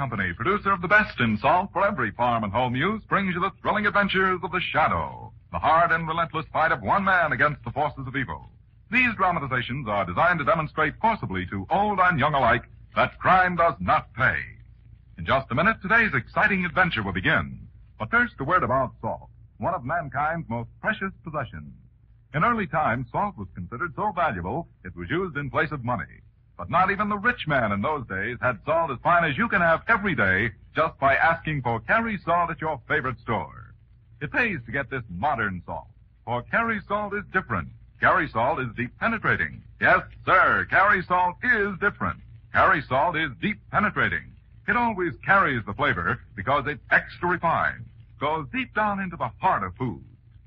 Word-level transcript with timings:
Company, 0.00 0.32
producer 0.32 0.72
of 0.72 0.80
the 0.80 0.88
best 0.88 1.20
in 1.20 1.36
salt 1.36 1.68
for 1.74 1.86
every 1.86 2.10
farm 2.12 2.42
and 2.42 2.50
home 2.50 2.74
use, 2.74 3.02
brings 3.06 3.34
you 3.34 3.40
the 3.42 3.50
thrilling 3.60 3.84
adventures 3.84 4.40
of 4.42 4.50
the 4.50 4.60
Shadow, 4.72 5.30
the 5.52 5.58
hard 5.58 5.92
and 5.92 6.08
relentless 6.08 6.46
fight 6.54 6.72
of 6.72 6.80
one 6.80 7.04
man 7.04 7.32
against 7.32 7.62
the 7.64 7.70
forces 7.70 8.06
of 8.06 8.16
evil. 8.16 8.48
These 8.90 9.14
dramatizations 9.18 9.86
are 9.88 10.06
designed 10.06 10.38
to 10.38 10.46
demonstrate 10.46 10.94
forcibly 11.02 11.44
to 11.50 11.66
old 11.68 11.98
and 12.00 12.18
young 12.18 12.32
alike 12.32 12.62
that 12.96 13.18
crime 13.18 13.56
does 13.56 13.74
not 13.78 14.10
pay. 14.14 14.38
In 15.18 15.26
just 15.26 15.50
a 15.50 15.54
minute, 15.54 15.76
today's 15.82 16.14
exciting 16.14 16.64
adventure 16.64 17.02
will 17.02 17.12
begin. 17.12 17.68
But 17.98 18.10
first, 18.10 18.32
a 18.40 18.44
word 18.44 18.62
about 18.62 18.94
salt, 19.02 19.28
one 19.58 19.74
of 19.74 19.84
mankind's 19.84 20.48
most 20.48 20.70
precious 20.80 21.12
possessions. 21.22 21.74
In 22.32 22.42
early 22.42 22.66
times, 22.66 23.08
salt 23.12 23.36
was 23.36 23.48
considered 23.54 23.92
so 23.96 24.12
valuable 24.12 24.66
it 24.82 24.96
was 24.96 25.10
used 25.10 25.36
in 25.36 25.50
place 25.50 25.72
of 25.72 25.84
money. 25.84 26.22
But 26.60 26.68
not 26.68 26.90
even 26.90 27.08
the 27.08 27.16
rich 27.16 27.48
man 27.48 27.72
in 27.72 27.80
those 27.80 28.06
days 28.06 28.36
had 28.42 28.58
salt 28.66 28.90
as 28.90 28.98
fine 29.02 29.24
as 29.24 29.38
you 29.38 29.48
can 29.48 29.62
have 29.62 29.82
every 29.88 30.14
day 30.14 30.50
just 30.76 30.98
by 30.98 31.14
asking 31.14 31.62
for 31.62 31.80
Carey 31.80 32.18
salt 32.22 32.50
at 32.50 32.60
your 32.60 32.78
favorite 32.86 33.18
store. 33.20 33.72
It 34.20 34.30
pays 34.30 34.58
to 34.66 34.70
get 34.70 34.90
this 34.90 35.02
modern 35.08 35.62
salt, 35.64 35.86
for 36.26 36.42
Carey 36.42 36.82
salt 36.86 37.14
is 37.14 37.24
different. 37.32 37.70
Carey 37.98 38.28
salt 38.28 38.60
is 38.60 38.68
deep 38.76 38.90
penetrating. 38.98 39.62
Yes, 39.80 40.02
sir, 40.26 40.66
Carey 40.68 41.02
salt 41.02 41.36
is 41.42 41.78
different. 41.80 42.20
Carey 42.52 42.82
salt 42.82 43.16
is 43.16 43.30
deep 43.40 43.58
penetrating. 43.70 44.34
It 44.68 44.76
always 44.76 45.14
carries 45.24 45.64
the 45.64 45.72
flavor 45.72 46.20
because 46.36 46.66
it's 46.66 46.84
extra 46.90 47.30
refined. 47.30 47.86
Goes 48.20 48.46
deep 48.52 48.74
down 48.74 49.00
into 49.00 49.16
the 49.16 49.30
heart 49.40 49.62
of 49.62 49.74
food. 49.76 50.04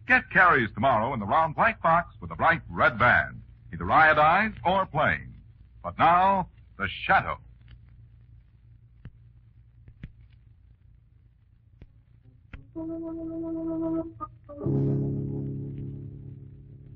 Get 0.07 0.29
Carey's 0.29 0.69
tomorrow 0.75 1.11
in 1.15 1.19
the 1.19 1.25
round 1.25 1.55
white 1.55 1.81
box 1.81 2.13
with 2.21 2.29
a 2.29 2.35
bright 2.35 2.61
red 2.69 2.99
band, 2.99 3.41
either 3.73 3.85
iodized 3.85 4.57
or 4.63 4.85
plain. 4.85 5.32
But 5.83 5.99
now, 5.99 6.47
the 6.77 6.87
shadow. 6.87 7.37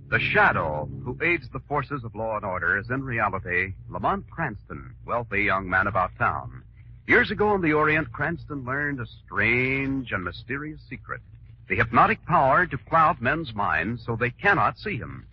The 0.10 0.20
shadow 0.20 0.90
who 1.04 1.18
aids 1.22 1.50
the 1.50 1.60
forces 1.68 2.06
of 2.06 2.16
law 2.16 2.38
and 2.38 2.46
order 2.46 2.78
is 2.78 2.90
in 2.90 3.04
reality 3.04 3.74
Lamont 3.90 4.30
Cranston, 4.30 4.96
wealthy 5.06 5.44
young 5.44 5.70
man 5.70 5.88
about 5.88 6.18
town. 6.18 6.64
Years 7.08 7.30
ago 7.30 7.54
in 7.56 7.62
the 7.62 7.74
Orient, 7.74 8.12
Cranston 8.14 8.64
learned 8.64 9.02
a 9.02 9.06
strange 9.26 10.14
and 10.14 10.24
mysterious 10.24 10.80
secret. 10.90 11.22
The 11.68 11.76
hypnotic 11.76 12.26
power 12.26 12.66
to 12.66 12.78
cloud 12.78 13.22
men's 13.22 13.54
minds 13.54 14.06
so 14.06 14.16
they 14.16 14.30
cannot 14.30 14.80
see 14.80 14.96
him. 14.96 15.28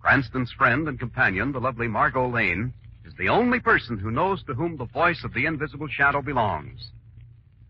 Cranston's 0.00 0.52
friend 0.52 0.86
and 0.86 0.98
companion, 0.98 1.52
the 1.52 1.60
lovely 1.60 1.88
Margot 1.88 2.28
Lane, 2.28 2.74
the 3.18 3.28
only 3.28 3.58
person 3.58 3.98
who 3.98 4.10
knows 4.12 4.42
to 4.44 4.54
whom 4.54 4.76
the 4.76 4.84
voice 4.86 5.22
of 5.24 5.34
the 5.34 5.44
invisible 5.44 5.88
shadow 5.88 6.22
belongs. 6.22 6.90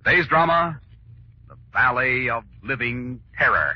Today's 0.04 0.26
drama, 0.28 0.78
The 1.48 1.56
Valley 1.72 2.28
of 2.28 2.44
Living 2.62 3.20
Terror. 3.36 3.74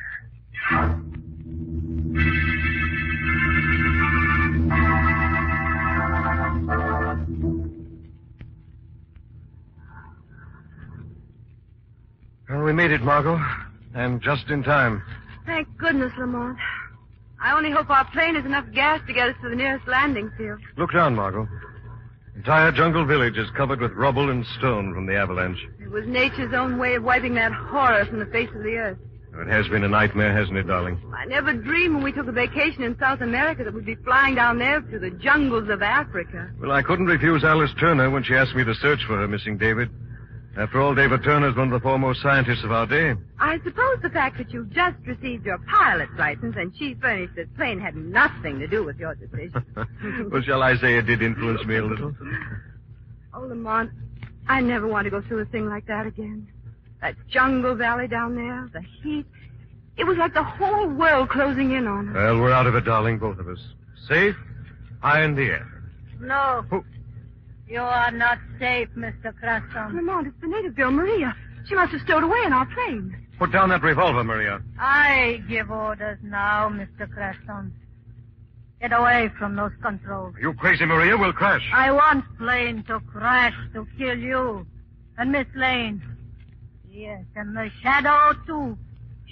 Well, 12.50 12.62
we 12.64 12.72
made 12.74 12.90
it, 12.90 13.00
Margot. 13.00 13.40
And 13.94 14.20
just 14.20 14.48
in 14.48 14.62
time. 14.62 15.02
Thank 15.46 15.68
goodness, 15.78 16.12
Lamont. 16.18 16.58
I 17.42 17.56
only 17.56 17.72
hope 17.72 17.90
our 17.90 18.04
plane 18.12 18.36
has 18.36 18.44
enough 18.44 18.66
gas 18.72 19.00
to 19.08 19.12
get 19.12 19.28
us 19.28 19.34
to 19.42 19.48
the 19.48 19.56
nearest 19.56 19.88
landing 19.88 20.30
field. 20.38 20.60
Look 20.76 20.92
down, 20.92 21.16
Margot. 21.16 21.48
The 22.34 22.38
entire 22.38 22.70
jungle 22.70 23.04
village 23.04 23.36
is 23.36 23.50
covered 23.56 23.80
with 23.80 23.92
rubble 23.92 24.30
and 24.30 24.46
stone 24.58 24.94
from 24.94 25.06
the 25.06 25.16
avalanche. 25.16 25.58
It 25.80 25.90
was 25.90 26.06
nature's 26.06 26.54
own 26.54 26.78
way 26.78 26.94
of 26.94 27.02
wiping 27.02 27.34
that 27.34 27.52
horror 27.52 28.04
from 28.06 28.20
the 28.20 28.26
face 28.26 28.48
of 28.54 28.62
the 28.62 28.76
earth. 28.76 28.98
It 29.34 29.48
has 29.48 29.66
been 29.68 29.82
a 29.82 29.88
nightmare, 29.88 30.32
hasn't 30.32 30.56
it, 30.58 30.66
darling? 30.66 31.00
I 31.16 31.24
never 31.24 31.52
dreamed 31.54 31.94
when 31.94 32.04
we 32.04 32.12
took 32.12 32.28
a 32.28 32.32
vacation 32.32 32.82
in 32.84 32.96
South 32.98 33.22
America 33.22 33.64
that 33.64 33.72
we'd 33.72 33.86
be 33.86 33.94
flying 33.96 34.34
down 34.34 34.58
there 34.58 34.80
to 34.80 34.98
the 34.98 35.10
jungles 35.10 35.68
of 35.70 35.82
Africa. 35.82 36.50
Well, 36.60 36.70
I 36.70 36.82
couldn't 36.82 37.06
refuse 37.06 37.42
Alice 37.42 37.70
Turner 37.80 38.10
when 38.10 38.22
she 38.22 38.34
asked 38.34 38.54
me 38.54 38.62
to 38.64 38.74
search 38.74 39.00
for 39.06 39.16
her 39.16 39.26
missing 39.26 39.56
David. 39.56 39.88
After 40.56 40.82
all, 40.82 40.94
David 40.94 41.24
Turner's 41.24 41.56
one 41.56 41.72
of 41.72 41.80
the 41.80 41.82
foremost 41.82 42.20
scientists 42.20 42.62
of 42.62 42.72
our 42.72 42.86
day. 42.86 43.14
I 43.38 43.58
suppose 43.64 43.98
the 44.02 44.10
fact 44.10 44.36
that 44.36 44.50
you've 44.52 44.70
just 44.70 44.96
received 45.06 45.46
your 45.46 45.58
pilot's 45.58 46.12
license 46.18 46.56
and 46.58 46.72
she 46.78 46.94
furnished 46.94 47.34
this 47.36 47.48
plane 47.56 47.80
had 47.80 47.96
nothing 47.96 48.58
to 48.58 48.66
do 48.66 48.84
with 48.84 48.98
your 48.98 49.14
decision. 49.14 49.64
well, 50.30 50.42
shall 50.42 50.62
I 50.62 50.76
say 50.76 50.98
it 50.98 51.06
did 51.06 51.22
influence 51.22 51.64
me 51.64 51.76
a 51.76 51.84
little? 51.84 52.14
oh, 53.34 53.40
Lamont, 53.40 53.90
I 54.46 54.60
never 54.60 54.86
want 54.86 55.06
to 55.06 55.10
go 55.10 55.22
through 55.22 55.38
a 55.38 55.46
thing 55.46 55.68
like 55.68 55.86
that 55.86 56.06
again. 56.06 56.46
That 57.00 57.16
jungle 57.30 57.74
valley 57.74 58.06
down 58.06 58.36
there, 58.36 58.68
the 58.74 58.82
heat. 59.02 59.26
It 59.96 60.04
was 60.04 60.18
like 60.18 60.34
the 60.34 60.44
whole 60.44 60.86
world 60.88 61.30
closing 61.30 61.72
in 61.72 61.86
on 61.86 62.10
us. 62.10 62.14
Well, 62.14 62.40
we're 62.40 62.52
out 62.52 62.66
of 62.66 62.74
it, 62.74 62.84
darling, 62.84 63.18
both 63.18 63.38
of 63.38 63.48
us. 63.48 63.58
Safe, 64.06 64.36
high 65.00 65.24
in 65.24 65.34
the 65.34 65.44
air. 65.44 65.68
No. 66.20 66.64
Who? 66.70 66.84
You 67.72 67.80
are 67.80 68.10
not 68.10 68.38
safe, 68.58 68.90
Mr. 68.94 69.34
Cranston. 69.40 69.96
Lamont, 69.96 70.26
it's 70.26 70.38
the 70.42 70.46
native 70.46 70.76
girl, 70.76 70.90
Maria. 70.90 71.34
She 71.66 71.74
must 71.74 71.92
have 71.92 72.02
stowed 72.02 72.22
away 72.22 72.42
in 72.44 72.52
our 72.52 72.66
plane. 72.66 73.16
Put 73.38 73.50
down 73.50 73.70
that 73.70 73.82
revolver, 73.82 74.22
Maria. 74.22 74.60
I 74.78 75.42
give 75.48 75.70
orders 75.70 76.18
now, 76.22 76.68
Mr. 76.68 77.10
Cranston. 77.10 77.72
Get 78.82 78.92
away 78.92 79.30
from 79.38 79.56
those 79.56 79.70
controls. 79.80 80.34
Are 80.36 80.40
you 80.40 80.52
crazy, 80.52 80.84
Maria? 80.84 81.16
We'll 81.16 81.32
crash. 81.32 81.66
I 81.72 81.90
want 81.92 82.26
plane 82.36 82.84
to 82.88 83.00
crash 83.00 83.54
to 83.72 83.86
kill 83.96 84.18
you. 84.18 84.66
And 85.16 85.32
Miss 85.32 85.46
Lane. 85.54 86.02
Yes, 86.90 87.24
and 87.36 87.56
the 87.56 87.70
shadow, 87.82 88.38
too. 88.46 88.76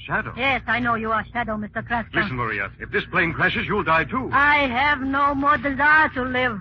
Shadow? 0.06 0.32
Yes, 0.34 0.62
I 0.66 0.80
know 0.80 0.94
you 0.94 1.12
are 1.12 1.26
shadow, 1.30 1.58
Mr. 1.58 1.86
Cranston. 1.86 2.22
Listen, 2.22 2.36
Maria. 2.36 2.70
If 2.80 2.90
this 2.90 3.04
plane 3.10 3.34
crashes, 3.34 3.66
you'll 3.66 3.84
die, 3.84 4.04
too. 4.04 4.30
I 4.32 4.66
have 4.66 5.02
no 5.02 5.34
more 5.34 5.58
desire 5.58 6.08
to 6.14 6.22
live. 6.22 6.58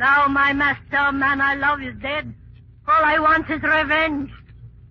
Now 0.00 0.28
my 0.28 0.54
master, 0.54 1.12
man 1.12 1.42
I 1.42 1.56
love, 1.56 1.82
is 1.82 1.94
dead. 2.00 2.34
All 2.88 3.04
I 3.04 3.18
want 3.18 3.50
is 3.50 3.62
revenge. 3.62 4.30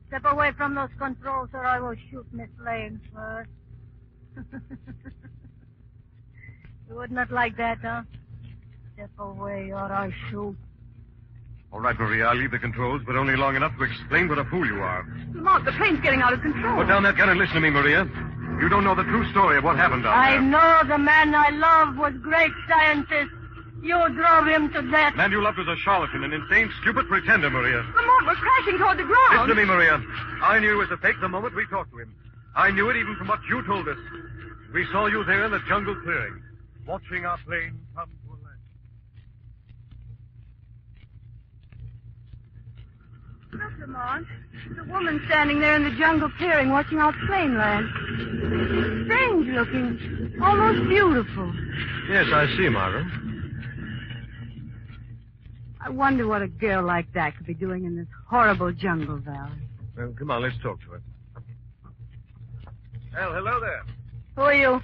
Step 0.08 0.24
away 0.26 0.52
from 0.56 0.76
those 0.76 0.92
controls 1.00 1.50
or 1.52 1.66
I 1.66 1.80
will 1.80 1.96
shoot 2.12 2.28
Miss 2.32 2.50
Lane 2.64 3.02
first. 3.12 3.50
you 6.88 6.96
would 6.96 7.12
not 7.12 7.32
like 7.32 7.58
that, 7.58 7.80
huh? 7.82 8.04
Step 8.94 9.10
away 9.18 9.72
or 9.72 9.92
I 9.92 10.14
shoot. 10.30 10.56
All 11.72 11.80
right, 11.80 11.98
Maria, 12.00 12.26
I'll 12.28 12.36
leave 12.38 12.52
the 12.52 12.60
controls, 12.60 13.02
but 13.04 13.16
only 13.16 13.36
long 13.36 13.56
enough 13.56 13.76
to 13.80 13.84
explain 13.86 14.30
what 14.30 14.38
a 14.38 14.46
fool 14.46 14.64
you 14.68 14.80
are. 14.80 15.08
Lamont, 15.34 15.66
the 15.66 15.72
plane's 15.72 16.02
getting 16.02 16.22
out 16.22 16.34
of 16.34 16.42
control. 16.44 16.78
Put 16.78 16.88
down 16.88 17.02
that 17.02 17.18
gun 17.18 17.30
and 17.30 17.40
listen 17.40 17.56
to 17.56 17.62
me, 17.62 17.72
Maria. 17.72 18.08
You 18.62 18.70
don't 18.70 18.84
know 18.84 18.94
the 18.94 19.04
true 19.06 19.28
story 19.32 19.58
of 19.58 19.64
what 19.64 19.76
happened 19.76 20.04
down 20.04 20.14
I 20.16 20.34
there. 20.34 20.42
know 20.42 20.82
the 20.88 21.00
man 21.00 21.34
I 21.34 21.50
love 21.50 21.98
was 21.98 22.14
great 22.22 22.52
scientist. 22.68 23.32
You 23.82 24.10
drove 24.14 24.46
him 24.48 24.72
to 24.74 24.82
death. 24.92 25.16
Man 25.16 25.32
you 25.32 25.42
loved 25.42 25.58
was 25.58 25.68
a 25.68 25.76
charlatan, 25.78 26.24
an 26.24 26.34
insane, 26.34 26.70
stupid 26.82 27.08
pretender, 27.08 27.50
Maria. 27.50 27.78
Lamont, 27.78 28.28
we're 28.28 28.36
crashing 28.36 28.78
toward 28.78 28.98
the 28.98 29.04
ground. 29.04 29.32
Listen 29.32 29.48
to 29.50 29.56
me, 29.56 29.66
Maria. 29.66 30.02
I 30.42 30.60
knew 30.60 30.74
it 30.74 30.78
was 30.78 30.92
a 30.92 30.98
fake 30.98 31.16
the 31.22 31.30
moment 31.30 31.56
we 31.56 31.66
talked 31.68 31.92
to 31.92 32.00
him. 32.00 32.14
I 32.56 32.72
knew 32.72 32.90
it 32.90 32.98
even 32.98 33.16
from 33.16 33.28
what 33.28 33.40
you 33.50 33.66
told 33.66 33.88
us. 33.88 33.98
We 34.74 34.86
saw 34.92 35.08
you 35.08 35.24
there 35.24 35.46
in 35.46 35.52
the 35.52 35.62
jungle 35.68 35.96
clearing, 36.04 36.42
watching 36.86 37.26
our 37.26 37.38
plane 37.46 37.80
come 37.96 38.10
to 38.26 38.34
a 38.34 38.38
land. 38.44 38.60
Look, 43.54 43.88
Lamont. 43.88 44.28
There's 44.68 44.88
a 44.88 44.92
woman 44.92 45.22
standing 45.28 45.60
there 45.62 45.76
in 45.76 45.84
the 45.84 45.98
jungle 45.98 46.30
clearing 46.38 46.70
watching 46.70 47.00
our 47.00 47.14
plane 47.28 47.58
land. 47.58 47.88
Strange 49.06 49.48
looking. 49.48 50.38
Almost 50.42 50.90
beautiful. 50.90 51.54
Yes, 52.10 52.28
I 52.34 52.46
see, 52.58 52.68
Margot. 52.68 53.06
I 55.90 55.92
wonder 55.92 56.28
what 56.28 56.44
a 56.44 56.48
girl 56.48 56.86
like 56.86 57.12
that 57.14 57.36
could 57.36 57.48
be 57.48 57.56
doing 57.56 57.86
in 57.86 57.96
this 57.96 58.06
horrible 58.28 58.72
jungle 58.72 59.18
valley. 59.18 59.58
Well, 59.98 60.14
come 60.16 60.30
on, 60.30 60.44
let's 60.44 60.56
talk 60.62 60.80
to 60.82 60.92
her. 60.92 61.02
Well, 63.12 63.34
hello 63.34 63.60
there. 63.60 63.84
Who 64.36 64.42
are 64.44 64.54
you? 64.54 64.82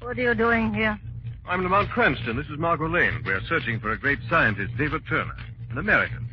What 0.00 0.18
are 0.18 0.22
you 0.22 0.34
doing 0.34 0.72
here? 0.72 0.98
I'm 1.46 1.62
Lamont 1.62 1.90
Cranston. 1.90 2.34
This 2.34 2.46
is 2.46 2.58
Margot 2.58 2.88
Lane. 2.88 3.22
We're 3.26 3.42
searching 3.46 3.78
for 3.78 3.92
a 3.92 3.98
great 3.98 4.18
scientist, 4.30 4.72
David 4.78 5.02
Turner, 5.06 5.36
an 5.70 5.76
American. 5.76 6.26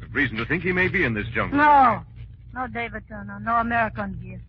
We've 0.00 0.14
reason 0.14 0.36
to 0.36 0.46
think 0.46 0.62
he 0.62 0.70
may 0.70 0.86
be 0.86 1.02
in 1.02 1.12
this 1.12 1.26
jungle. 1.34 1.58
No. 1.58 2.02
No 2.54 2.68
David 2.68 3.02
Turner. 3.08 3.40
No 3.40 3.56
American 3.56 4.16
here. 4.22 4.40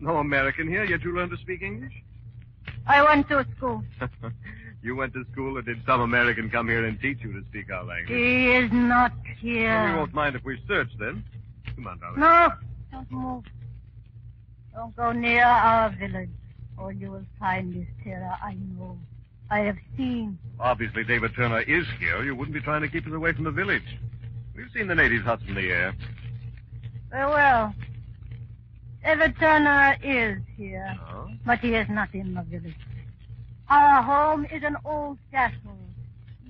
No 0.00 0.16
American 0.16 0.66
here, 0.66 0.84
yet 0.84 1.02
you 1.04 1.14
learned 1.14 1.30
to 1.30 1.36
speak 1.36 1.62
English? 1.62 1.92
I 2.88 3.04
went 3.04 3.28
to 3.28 3.46
school. 3.56 3.84
you 4.84 4.94
went 4.94 5.12
to 5.14 5.24
school, 5.32 5.56
or 5.58 5.62
did 5.62 5.80
some 5.86 6.00
American 6.02 6.50
come 6.50 6.68
here 6.68 6.84
and 6.84 7.00
teach 7.00 7.18
you 7.22 7.32
to 7.32 7.42
speak 7.48 7.72
our 7.72 7.84
language? 7.84 8.08
He 8.18 8.50
is 8.52 8.70
not 8.72 9.12
Well, 9.24 9.34
here. 9.40 9.90
we 9.92 9.96
won't 9.98 10.14
mind 10.14 10.36
if 10.36 10.44
we 10.44 10.60
search 10.68 10.90
then. 10.98 11.24
Come 11.74 11.86
on, 11.86 11.98
darling. 11.98 12.20
No. 12.20 12.48
Don't 12.92 13.10
move. 13.10 13.44
Don't 14.74 14.94
go 14.96 15.12
near 15.12 15.44
our 15.44 15.90
village, 15.90 16.28
or 16.76 16.92
you 16.92 17.10
will 17.10 17.24
find 17.40 17.74
this 17.74 17.88
terror 18.04 18.34
I 18.42 18.54
know. 18.76 18.98
I 19.50 19.60
have 19.60 19.76
seen. 19.96 20.38
Obviously, 20.60 21.04
David 21.04 21.34
Turner 21.34 21.60
is 21.60 21.86
here. 21.98 22.22
You 22.24 22.34
wouldn't 22.34 22.54
be 22.54 22.60
trying 22.60 22.82
to 22.82 22.88
keep 22.88 23.06
us 23.06 23.12
away 23.12 23.32
from 23.32 23.44
the 23.44 23.50
village. 23.50 23.98
We've 24.56 24.70
seen 24.74 24.86
the 24.86 24.94
natives' 24.94 25.24
huts 25.24 25.42
in 25.48 25.54
the 25.54 25.70
air. 25.70 25.94
Very 27.10 27.26
well. 27.30 27.74
David 29.04 29.34
Turner 29.38 29.96
is 30.02 30.38
here, 30.56 30.94
Oh? 31.10 31.28
but 31.44 31.58
he 31.60 31.74
is 31.74 31.88
not 31.88 32.14
in 32.14 32.34
the 32.34 32.42
village. 32.42 32.74
Our 33.68 34.02
home 34.02 34.46
is 34.52 34.62
an 34.62 34.76
old 34.84 35.18
castle, 35.30 35.78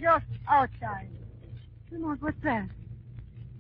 just 0.01 0.25
outside. 0.49 1.09
Lamont, 1.93 2.21
what's 2.21 2.43
that? 2.43 2.69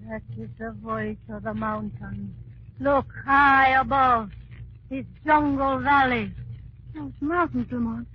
That 0.08 0.22
is 0.36 0.50
the 0.58 0.72
voice 0.72 1.16
of 1.28 1.44
the 1.44 1.54
mountain. 1.54 2.34
Look 2.80 3.06
high 3.24 3.78
above. 3.80 4.32
It's 4.90 5.08
Jungle 5.24 5.78
Valley. 5.78 6.32
Those 6.94 7.12
mountains, 7.20 7.70
Lamont. 7.70 8.08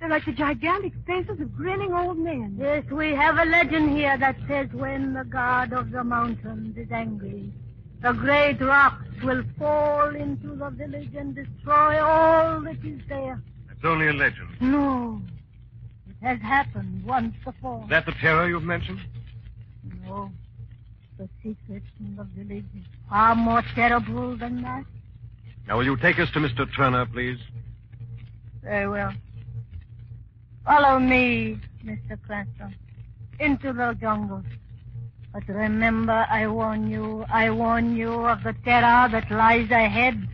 They're 0.00 0.08
like 0.08 0.24
the 0.24 0.32
gigantic 0.32 0.92
faces 1.06 1.40
of 1.40 1.54
grinning 1.54 1.92
old 1.92 2.18
men. 2.18 2.56
Yes, 2.58 2.84
we 2.90 3.10
have 3.14 3.38
a 3.38 3.44
legend 3.44 3.96
here 3.96 4.16
that 4.18 4.36
says 4.48 4.68
when 4.72 5.14
the 5.14 5.24
god 5.24 5.72
of 5.72 5.90
the 5.90 6.04
mountains 6.04 6.76
is 6.76 6.90
angry, 6.90 7.52
the 8.02 8.12
great 8.12 8.60
rocks 8.60 9.04
will 9.22 9.42
fall 9.58 10.14
into 10.14 10.54
the 10.54 10.70
village 10.70 11.14
and 11.14 11.34
destroy 11.34 12.02
all 12.02 12.60
that 12.60 12.84
is 12.84 13.00
there. 13.08 13.42
It's 13.76 13.84
only 13.84 14.08
a 14.08 14.12
legend. 14.12 14.48
No. 14.60 15.20
It 16.08 16.24
has 16.24 16.40
happened 16.40 17.04
once 17.04 17.34
before. 17.44 17.82
Is 17.84 17.90
that 17.90 18.06
the 18.06 18.12
terror 18.12 18.48
you've 18.48 18.62
mentioned? 18.62 19.00
No. 20.04 20.30
The 21.18 21.28
secret 21.42 21.82
in 22.00 22.16
the 22.16 22.24
village 22.24 22.64
is 22.76 22.84
far 23.08 23.34
more 23.34 23.62
terrible 23.74 24.36
than 24.36 24.62
that. 24.62 24.84
Now, 25.66 25.78
will 25.78 25.84
you 25.84 25.96
take 25.96 26.18
us 26.18 26.30
to 26.32 26.38
Mr. 26.38 26.66
Turner, 26.74 27.06
please? 27.06 27.38
Very 28.62 28.88
well. 28.88 29.12
Follow 30.64 30.98
me, 30.98 31.60
Mr. 31.84 32.18
Cranston, 32.26 32.74
into 33.38 33.72
the 33.72 33.96
jungle. 34.00 34.42
But 35.32 35.46
remember, 35.48 36.26
I 36.28 36.46
warn 36.46 36.90
you, 36.90 37.24
I 37.30 37.50
warn 37.50 37.96
you 37.96 38.12
of 38.12 38.42
the 38.42 38.54
terror 38.64 39.08
that 39.10 39.30
lies 39.30 39.70
ahead. 39.70 40.28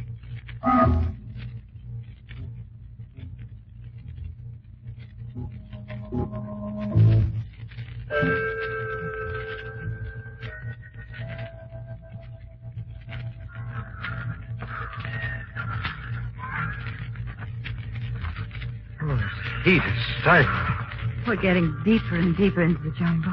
Oh, 19.04 19.16
this 19.16 19.24
heat 19.64 19.76
is 19.76 19.82
stifling. 20.20 20.46
We're 21.26 21.36
getting 21.36 21.74
deeper 21.84 22.16
and 22.16 22.36
deeper 22.36 22.62
into 22.62 22.82
the 22.82 22.90
jungle. 22.98 23.32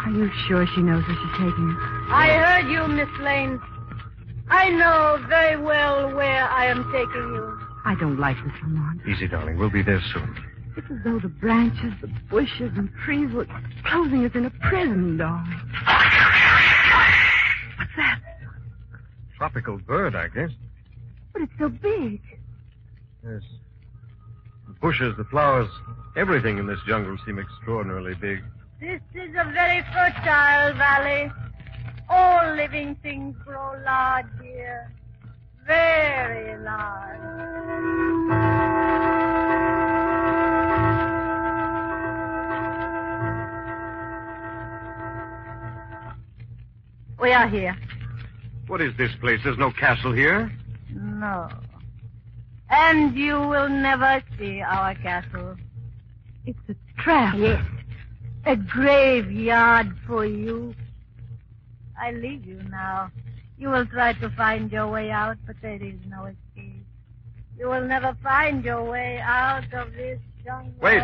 Are 0.00 0.10
you 0.10 0.30
sure 0.46 0.66
she 0.74 0.82
knows 0.82 1.02
where 1.06 1.16
she's 1.16 1.32
taking 1.32 1.70
us? 1.70 2.08
I 2.10 2.28
heard 2.28 2.70
you, 2.70 2.86
Miss 2.88 3.08
Lane. 3.20 3.58
I 4.50 4.68
know 4.70 5.24
very 5.28 5.56
well 5.56 6.14
where 6.14 6.48
I 6.50 6.66
am 6.66 6.84
taking 6.92 7.34
you. 7.34 7.58
I 7.86 7.94
don't 7.94 8.18
like 8.18 8.36
this, 8.44 8.52
Lamont. 8.62 9.00
Easy, 9.08 9.26
darling. 9.26 9.58
We'll 9.58 9.70
be 9.70 9.82
there 9.82 10.02
soon. 10.12 10.43
It's 10.76 10.90
as 10.90 10.98
though 11.04 11.20
the 11.20 11.28
branches, 11.28 11.92
the 12.00 12.08
bushes, 12.28 12.72
and 12.76 12.90
trees 13.04 13.32
were 13.32 13.46
closing 13.84 14.24
us 14.24 14.32
in 14.34 14.46
a 14.46 14.50
prison, 14.50 15.16
darling. 15.16 15.60
What's 17.76 17.90
that? 17.96 18.18
Tropical 19.36 19.78
bird, 19.78 20.16
I 20.16 20.28
guess. 20.28 20.50
But 21.32 21.42
it's 21.42 21.52
so 21.58 21.68
big. 21.68 22.20
Yes. 23.24 23.42
The 24.66 24.74
bushes, 24.80 25.16
the 25.16 25.24
flowers, 25.24 25.68
everything 26.16 26.58
in 26.58 26.66
this 26.66 26.80
jungle 26.88 27.16
seem 27.24 27.38
extraordinarily 27.38 28.14
big. 28.14 28.42
This 28.80 29.00
is 29.14 29.30
a 29.30 29.50
very 29.52 29.82
fertile 29.92 30.74
valley. 30.76 31.30
All 32.08 32.54
living 32.56 32.96
things 33.02 33.36
grow 33.44 33.74
large 33.84 34.26
here. 34.42 34.90
Very 35.66 36.58
large. 36.62 38.73
We 47.24 47.32
are 47.32 47.48
here. 47.48 47.74
What 48.66 48.82
is 48.82 48.94
this 48.98 49.10
place? 49.18 49.40
There's 49.42 49.56
no 49.56 49.70
castle 49.70 50.12
here. 50.12 50.52
No. 50.90 51.48
And 52.68 53.16
you 53.16 53.40
will 53.40 53.70
never 53.70 54.22
see 54.38 54.60
our 54.60 54.94
castle. 54.96 55.56
It's 56.44 56.58
a 56.68 56.74
trap. 57.00 57.34
Yes. 57.38 57.64
A 58.44 58.56
graveyard 58.56 59.96
for 60.06 60.26
you. 60.26 60.74
I 61.98 62.10
leave 62.10 62.44
you 62.44 62.60
now. 62.64 63.10
You 63.56 63.70
will 63.70 63.86
try 63.86 64.12
to 64.12 64.28
find 64.36 64.70
your 64.70 64.88
way 64.88 65.10
out, 65.10 65.38
but 65.46 65.56
there 65.62 65.82
is 65.82 65.94
no 66.06 66.26
escape. 66.26 66.84
You 67.56 67.68
will 67.70 67.88
never 67.88 68.14
find 68.22 68.62
your 68.62 68.84
way 68.84 69.18
out 69.24 69.72
of 69.72 69.94
this 69.94 70.20
jungle. 70.44 70.74
Wait. 70.78 71.02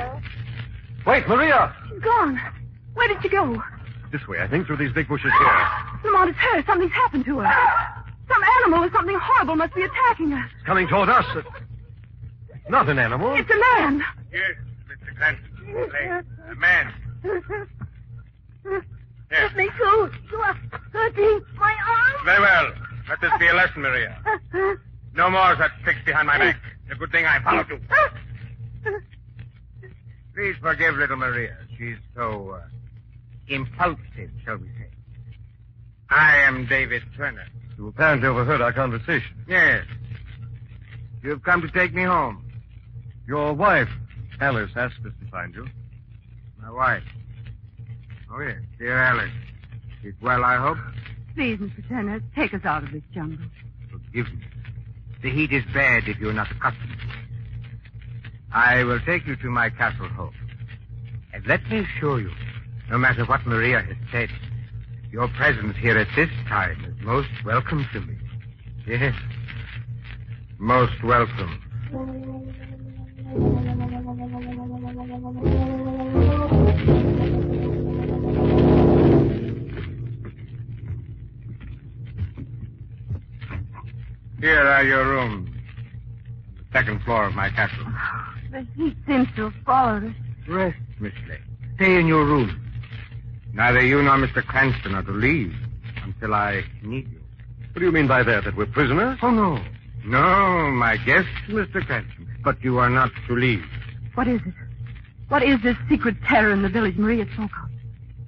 Wait, 1.06 1.26
Maria! 1.26 1.74
She's 1.88 2.00
gone. 2.00 2.38
Where 2.92 3.08
did 3.08 3.22
she 3.22 3.30
go? 3.30 3.62
This 4.12 4.26
way, 4.26 4.40
I 4.40 4.48
think, 4.48 4.66
through 4.66 4.78
these 4.78 4.92
big 4.92 5.08
bushes 5.08 5.30
here. 5.32 5.68
Lamont, 6.04 6.30
it's 6.30 6.38
her. 6.38 6.64
Something's 6.66 6.92
happened 6.92 7.24
to 7.26 7.38
her. 7.38 8.04
Some 8.28 8.42
animal 8.62 8.84
or 8.84 8.90
something 8.92 9.16
horrible 9.20 9.56
must 9.56 9.74
be 9.74 9.82
attacking 9.82 10.32
us. 10.32 10.50
It's 10.56 10.66
coming 10.66 10.88
toward 10.88 11.08
us. 11.08 11.24
Not 12.68 12.88
an 12.88 12.98
animal. 12.98 13.34
It's 13.34 13.50
a 13.50 13.78
man. 13.78 14.04
Yes, 14.32 14.54
Mr. 14.88 15.16
Cranston. 15.16 16.24
A 16.50 16.54
man. 16.56 16.92
Yes. 18.64 18.82
Let 19.30 19.56
me 19.56 19.68
go. 19.78 20.10
You 20.30 20.38
are 20.38 20.54
hurting 20.92 21.40
my 21.56 21.72
arm. 21.88 22.24
Very 22.24 22.40
well. 22.40 22.72
Let 23.08 23.20
this 23.20 23.30
be 23.38 23.46
a 23.46 23.54
lesson, 23.54 23.82
Maria. 23.82 24.16
No 25.14 25.30
more 25.30 25.52
of 25.52 25.58
that 25.58 25.70
tricks 25.84 26.00
behind 26.04 26.26
my 26.26 26.38
back. 26.38 26.56
It's 26.84 26.92
a 26.92 26.96
good 26.96 27.12
thing 27.12 27.26
I 27.26 27.40
followed 27.42 27.68
you. 27.68 27.80
Please 30.34 30.54
forgive 30.60 30.94
little 30.96 31.16
Maria. 31.16 31.56
She's 31.76 31.96
so 32.14 32.50
uh, 32.50 32.60
impulsive, 33.50 34.30
shall 34.44 34.56
we 34.56 34.68
say. 34.68 34.88
I 36.08 36.38
am 36.38 36.66
David 36.66 37.02
Turner. 37.16 37.46
You 37.76 37.88
apparently 37.88 38.28
overheard 38.28 38.60
our 38.60 38.72
conversation. 38.72 39.44
Yes. 39.48 39.84
You've 41.22 41.42
come 41.42 41.60
to 41.62 41.70
take 41.70 41.92
me 41.92 42.02
home. 42.04 42.44
Your 43.26 43.52
wife, 43.52 43.88
Alice, 44.40 44.70
asked 44.76 45.00
us 45.06 45.12
to 45.22 45.30
find 45.30 45.54
you. 45.54 45.66
My 46.60 46.70
wife. 46.70 47.02
Oh, 48.32 48.40
yes. 48.40 48.56
Dear 48.78 48.98
Alice. 48.98 49.30
She's 50.02 50.14
well, 50.22 50.44
I 50.44 50.56
hope. 50.56 50.78
Please, 51.34 51.58
Mr. 51.58 51.88
Turner, 51.88 52.20
take 52.34 52.54
us 52.54 52.64
out 52.64 52.82
of 52.82 52.92
this 52.92 53.02
jungle. 53.12 53.44
Forgive 53.90 54.32
me. 54.32 54.44
The 55.22 55.30
heat 55.30 55.52
is 55.52 55.64
bad 55.74 56.08
if 56.08 56.18
you're 56.18 56.32
not 56.32 56.50
accustomed 56.50 56.88
to 56.88 57.06
it. 57.06 58.34
I 58.52 58.82
will 58.84 59.00
take 59.00 59.26
you 59.26 59.36
to 59.36 59.50
my 59.50 59.70
castle 59.70 60.08
home. 60.08 60.34
And 61.32 61.46
let 61.46 61.68
me 61.70 61.80
assure 61.80 62.20
you, 62.20 62.30
no 62.90 62.98
matter 62.98 63.24
what 63.24 63.46
Maria 63.46 63.80
has 63.80 63.96
said, 64.10 64.28
your 65.12 65.28
presence 65.28 65.76
here 65.80 65.96
at 65.96 66.08
this 66.16 66.28
time 66.48 66.84
is 66.84 67.04
most 67.04 67.28
welcome 67.44 67.86
to 67.92 68.00
me. 68.00 68.16
Yes, 68.86 69.14
most 70.58 71.02
welcome. 71.04 71.62
Here 84.40 84.58
are 84.58 84.82
your 84.82 85.06
rooms. 85.06 85.50
The 86.58 86.78
second 86.78 87.02
floor 87.04 87.26
of 87.26 87.34
my 87.34 87.50
castle. 87.50 87.86
The 88.50 88.66
heat 88.74 88.96
seems 89.06 89.28
to 89.36 89.50
have 89.50 89.64
followed 89.64 90.04
us. 90.06 90.14
Rest, 90.48 90.76
Miss 90.98 91.12
Lane. 91.28 91.38
Stay 91.76 91.96
in 91.96 92.08
your 92.08 92.24
room. 92.24 92.69
Neither 93.60 93.84
you 93.84 94.00
nor 94.00 94.16
Mr. 94.16 94.42
Cranston 94.42 94.94
are 94.94 95.02
to 95.02 95.12
leave 95.12 95.54
until 96.02 96.32
I 96.32 96.64
need 96.82 97.06
you. 97.12 97.20
What 97.72 97.80
do 97.80 97.84
you 97.84 97.92
mean 97.92 98.06
by 98.06 98.22
that? 98.22 98.44
That 98.44 98.56
we're 98.56 98.64
prisoners? 98.64 99.18
Oh, 99.20 99.30
no. 99.30 99.62
No, 100.02 100.70
my 100.70 100.96
guest, 100.96 101.28
Mr. 101.46 101.84
Cranston. 101.84 102.26
But 102.42 102.64
you 102.64 102.78
are 102.78 102.88
not 102.88 103.10
to 103.26 103.34
leave. 103.34 103.62
What 104.14 104.28
is 104.28 104.40
it? 104.46 104.54
What 105.28 105.42
is 105.42 105.60
this 105.62 105.76
secret 105.90 106.16
terror 106.26 106.52
in 106.52 106.62
the 106.62 106.70
village 106.70 106.96
Maria 106.96 107.26
spoke 107.34 107.50
of? 107.62 107.68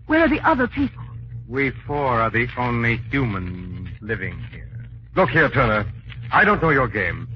Where 0.05 0.21
are 0.21 0.29
the 0.29 0.47
other 0.47 0.69
people? 0.69 1.03
We 1.49 1.71
four 1.87 2.21
are 2.21 2.29
the 2.29 2.47
only 2.59 2.99
humans 3.11 3.89
living 4.03 4.39
here. 4.51 4.87
Look 5.17 5.31
here, 5.31 5.49
Turner. 5.49 5.91
I 6.31 6.45
don't 6.45 6.61
know 6.61 6.69
your 6.69 6.89
game. 6.89 7.27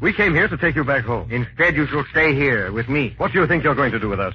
We 0.00 0.12
came 0.12 0.36
here 0.36 0.46
to 0.46 0.56
take 0.56 0.76
you 0.76 0.84
back 0.84 1.04
home. 1.04 1.28
Instead, 1.32 1.74
you 1.74 1.88
shall 1.88 2.04
stay 2.12 2.32
here 2.32 2.70
with 2.70 2.88
me. 2.88 3.14
What 3.16 3.32
do 3.32 3.40
you 3.40 3.48
think 3.48 3.64
you're 3.64 3.74
going 3.74 3.90
to 3.90 3.98
do 3.98 4.08
with 4.08 4.20
us? 4.20 4.34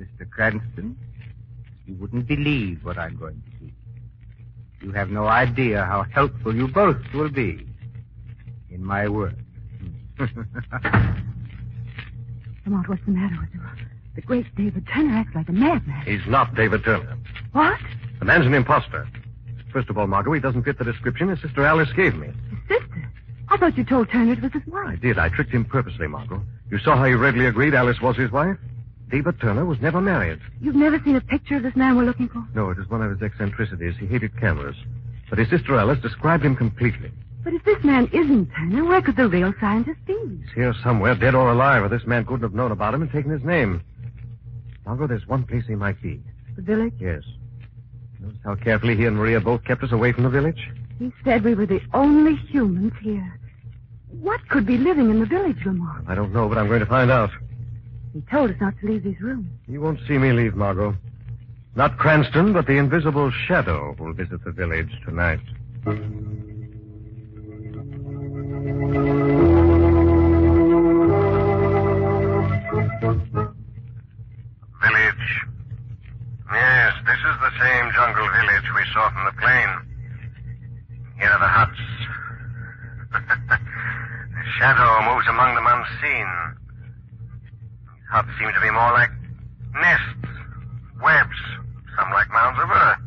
Mr. 0.00 0.30
Cranston, 0.30 0.96
you 1.90 1.96
wouldn't 1.96 2.28
believe 2.28 2.84
what 2.84 2.98
I'm 2.98 3.16
going 3.16 3.42
to 3.42 3.66
do. 3.66 3.72
You 4.86 4.92
have 4.92 5.10
no 5.10 5.26
idea 5.26 5.84
how 5.84 6.04
helpful 6.04 6.54
you 6.54 6.68
both 6.68 6.98
will 7.12 7.30
be 7.30 7.66
in 8.70 8.84
my 8.84 9.08
work. 9.08 9.34
Lamont, 12.64 12.88
what's 12.88 13.04
the 13.04 13.10
matter 13.10 13.36
with 13.40 13.50
you? 13.52 13.60
The 14.14 14.20
great 14.22 14.46
David 14.54 14.86
Turner 14.92 15.16
acts 15.16 15.34
like 15.34 15.48
a 15.48 15.52
madman. 15.52 16.02
He's 16.06 16.26
not 16.28 16.54
David 16.54 16.84
Turner. 16.84 17.18
What? 17.52 17.80
The 18.20 18.24
man's 18.24 18.46
an 18.46 18.54
impostor. 18.54 19.08
First 19.72 19.90
of 19.90 19.98
all, 19.98 20.06
Margot, 20.06 20.32
he 20.32 20.40
doesn't 20.40 20.62
fit 20.62 20.78
the 20.78 20.84
description 20.84 21.28
his 21.28 21.40
sister 21.40 21.64
Alice 21.66 21.92
gave 21.94 22.14
me. 22.14 22.28
His 22.68 22.78
sister? 22.80 23.12
I 23.48 23.56
thought 23.56 23.76
you 23.76 23.84
told 23.84 24.10
Turner 24.10 24.34
it 24.34 24.42
was 24.42 24.52
his 24.52 24.66
wife. 24.66 24.86
I 24.86 24.96
did. 24.96 25.18
I 25.18 25.28
tricked 25.28 25.50
him 25.50 25.64
purposely, 25.64 26.06
Margot. 26.06 26.42
You 26.70 26.78
saw 26.78 26.96
how 26.96 27.04
he 27.04 27.14
readily 27.14 27.46
agreed 27.46 27.74
Alice 27.74 28.00
was 28.00 28.16
his 28.16 28.30
wife? 28.30 28.56
David 29.10 29.40
Turner 29.40 29.64
was 29.64 29.80
never 29.80 30.00
married. 30.00 30.40
You've 30.60 30.76
never 30.76 31.00
seen 31.04 31.16
a 31.16 31.20
picture 31.20 31.56
of 31.56 31.64
this 31.64 31.74
man 31.74 31.96
we're 31.96 32.04
looking 32.04 32.28
for? 32.28 32.46
No, 32.54 32.70
it 32.70 32.78
is 32.78 32.88
one 32.88 33.02
of 33.02 33.10
his 33.10 33.22
eccentricities. 33.22 33.94
He 33.98 34.06
hated 34.06 34.38
cameras. 34.38 34.76
But 35.28 35.38
his 35.38 35.50
sister 35.50 35.76
Alice 35.76 35.98
described 36.00 36.44
him 36.44 36.54
completely. 36.54 37.10
But 37.42 37.54
if 37.54 37.64
this 37.64 37.82
man 37.82 38.08
isn't 38.12 38.50
Turner, 38.54 38.84
where 38.84 39.02
could 39.02 39.16
the 39.16 39.28
real 39.28 39.52
scientist 39.58 39.98
be? 40.06 40.14
He's 40.14 40.54
here 40.54 40.74
somewhere, 40.82 41.14
dead 41.14 41.34
or 41.34 41.50
alive, 41.50 41.82
or 41.82 41.88
this 41.88 42.06
man 42.06 42.24
couldn't 42.24 42.42
have 42.42 42.54
known 42.54 42.70
about 42.70 42.94
him 42.94 43.02
and 43.02 43.10
taken 43.10 43.30
his 43.30 43.42
name. 43.42 43.82
Margot, 44.86 45.06
there's 45.06 45.26
one 45.26 45.44
place 45.44 45.64
he 45.66 45.74
might 45.74 46.00
be. 46.00 46.22
The 46.56 46.62
village? 46.62 46.94
Yes. 46.98 47.22
Notice 48.20 48.38
how 48.44 48.54
carefully 48.56 48.96
he 48.96 49.06
and 49.06 49.16
Maria 49.16 49.40
both 49.40 49.64
kept 49.64 49.82
us 49.82 49.92
away 49.92 50.12
from 50.12 50.24
the 50.24 50.30
village? 50.30 50.68
He 50.98 51.12
said 51.24 51.42
we 51.42 51.54
were 51.54 51.66
the 51.66 51.80
only 51.94 52.36
humans 52.36 52.92
here. 53.00 53.40
What 54.08 54.46
could 54.48 54.66
be 54.66 54.76
living 54.76 55.10
in 55.10 55.20
the 55.20 55.26
village, 55.26 55.64
Lamont? 55.64 56.08
I 56.08 56.14
don't 56.14 56.32
know, 56.32 56.48
but 56.48 56.58
I'm 56.58 56.68
going 56.68 56.80
to 56.80 56.86
find 56.86 57.10
out. 57.10 57.30
He 58.12 58.20
told 58.22 58.50
us 58.50 58.56
not 58.60 58.74
to 58.80 58.86
leave 58.86 59.04
these 59.04 59.20
rooms. 59.20 59.48
You 59.68 59.80
won't 59.80 60.00
see 60.08 60.18
me 60.18 60.32
leave, 60.32 60.56
Margot. 60.56 60.96
Not 61.76 61.98
Cranston, 61.98 62.52
but 62.52 62.66
the 62.66 62.76
invisible 62.76 63.30
shadow 63.30 63.94
will 63.98 64.12
visit 64.12 64.42
the 64.44 64.50
village 64.50 64.90
tonight. 65.04 65.40
Village. 65.84 66.04
Yes, 76.52 76.92
this 77.06 77.18
is 77.18 77.36
the 77.38 77.52
same 77.60 77.92
jungle 77.94 78.28
village 78.28 78.66
we 78.74 78.82
saw 78.92 79.10
from 79.10 79.24
the 79.26 79.32
plane. 79.40 79.74
Here 81.18 81.30
are 81.30 81.38
the 81.38 81.46
huts. 81.46 81.80
the 83.50 84.44
shadow 84.58 85.14
moves 85.14 85.28
among 85.28 85.54
them 85.54 85.66
unseen. 85.68 86.59
Huts 88.10 88.28
seem 88.42 88.50
to 88.50 88.60
be 88.60 88.70
more 88.74 88.90
like 88.90 89.14
nests, 89.78 90.26
webs, 90.98 91.40
some 91.94 92.10
like 92.10 92.26
mounds 92.34 92.58
of 92.58 92.66
earth. 92.66 92.98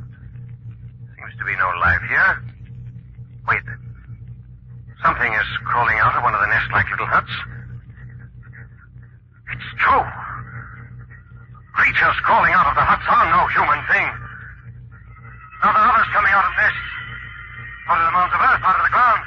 Seems 1.20 1.36
to 1.36 1.44
be 1.44 1.52
no 1.60 1.68
life 1.84 2.00
here. 2.08 2.32
Wait. 3.52 3.68
Something 5.04 5.28
is 5.28 5.50
crawling 5.68 6.00
out 6.00 6.16
of 6.16 6.24
one 6.24 6.32
of 6.32 6.40
the 6.40 6.48
nest-like 6.48 6.88
little 6.88 7.12
huts. 7.12 7.36
It's 9.52 9.70
true. 9.76 10.08
Creatures 11.76 12.16
crawling 12.24 12.56
out 12.56 12.72
of 12.72 12.76
the 12.80 12.88
huts 12.88 13.04
are 13.04 13.28
no 13.28 13.44
human 13.52 13.84
thing. 13.92 14.08
Now 15.60 15.76
there 15.76 15.84
are 15.84 15.92
others 16.00 16.08
coming 16.16 16.32
out 16.32 16.48
of 16.48 16.56
nests. 16.56 16.88
Out 17.92 18.00
of 18.00 18.08
the 18.08 18.16
mounds 18.16 18.32
of 18.32 18.40
earth, 18.40 18.64
out 18.64 18.80
of 18.80 18.86
the 18.88 18.94
ground. 18.96 19.22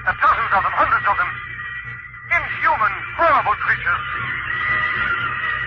There 0.00 0.16
are 0.16 0.20
dozens 0.24 0.52
of 0.56 0.62
them, 0.64 0.72
hundreds 0.80 1.04
of 1.04 1.16
them. 1.20 1.43
Inhuman, 2.64 2.92
horrible 3.18 3.52
creatures. 3.60 4.04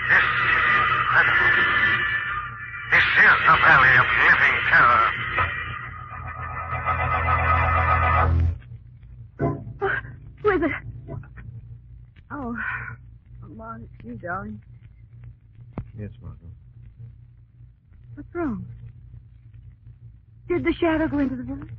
This 0.10 0.26
is 0.26 0.66
incredible. 0.98 1.52
This 2.90 3.06
is 3.22 3.38
the 3.46 3.56
Valley 3.62 3.94
of 4.02 4.08
Living 4.26 4.58
Terror. 4.72 5.08
Who 10.42 10.50
is 10.50 10.62
it? 10.64 10.72
Oh, 12.32 12.58
Lamont, 13.44 13.84
it's 13.84 14.04
you, 14.04 14.16
darling. 14.16 14.60
Yes, 16.00 16.10
Margot. 16.20 16.52
What's 18.16 18.34
wrong? 18.34 18.66
Did 20.48 20.64
the 20.64 20.74
shadow 20.74 21.08
go 21.08 21.20
into 21.20 21.36
the 21.36 21.44
village? 21.44 21.70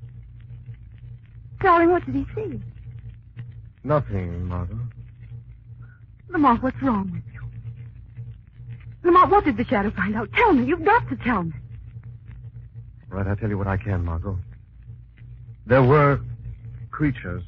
Darling, 1.61 1.91
what 1.91 2.07
did 2.07 2.15
he 2.15 2.25
see? 2.37 2.61
Nothing, 3.83 4.47
Margot. 4.47 4.79
Lamont, 6.31 6.63
what's 6.63 6.81
wrong 6.83 7.11
with 7.13 7.23
you? 7.33 7.41
Lamont, 9.05 9.31
what 9.31 9.45
did 9.45 9.57
the 9.57 9.65
shadow 9.65 9.91
find 9.91 10.15
out? 10.15 10.31
Tell 10.35 10.53
me. 10.53 10.65
You've 10.65 10.85
got 10.85 11.09
to 11.09 11.17
tell 11.17 11.45
me. 11.45 11.53
All 13.11 13.19
right, 13.19 13.27
I'll 13.27 13.37
tell 13.37 13.49
you 13.49 13.57
what 13.57 13.67
I 13.67 13.77
can, 13.77 14.05
Margot. 14.05 14.39
There 15.67 15.83
were 15.83 16.21
creatures. 16.91 17.43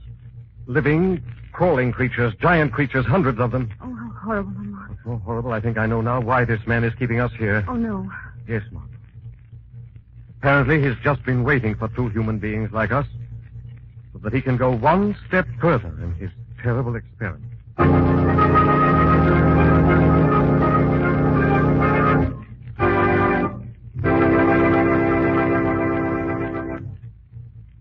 Living, 0.67 1.23
crawling 1.53 1.93
creatures, 1.93 2.33
giant 2.41 2.73
creatures, 2.73 3.05
hundreds 3.05 3.41
of 3.41 3.51
them. 3.51 3.71
Oh, 3.83 3.95
how 3.95 4.11
horrible, 4.25 4.53
Lamont. 4.53 4.99
So 5.05 5.21
horrible, 5.25 5.53
I 5.53 5.61
think 5.61 5.79
I 5.79 5.87
know 5.87 6.01
now 6.01 6.21
why 6.21 6.45
this 6.45 6.61
man 6.67 6.85
is 6.85 6.95
keeping 6.99 7.21
us 7.21 7.33
here. 7.39 7.65
Oh, 7.69 7.75
no. 7.75 8.11
Yes, 8.49 8.63
Margot. 8.71 8.89
Apparently, 10.39 10.83
he's 10.83 10.97
just 11.05 11.23
been 11.25 11.45
waiting 11.45 11.75
for 11.75 11.89
two 11.89 12.09
human 12.09 12.39
beings 12.39 12.71
like 12.73 12.93
us 12.93 13.07
so 14.13 14.19
that 14.21 14.33
he 14.33 14.41
can 14.41 14.57
go 14.57 14.71
one 14.75 15.15
step 15.29 15.47
further 15.61 15.95
in 16.03 16.15
his 16.15 16.31
terrible 16.63 16.97
experiment. 16.97 17.45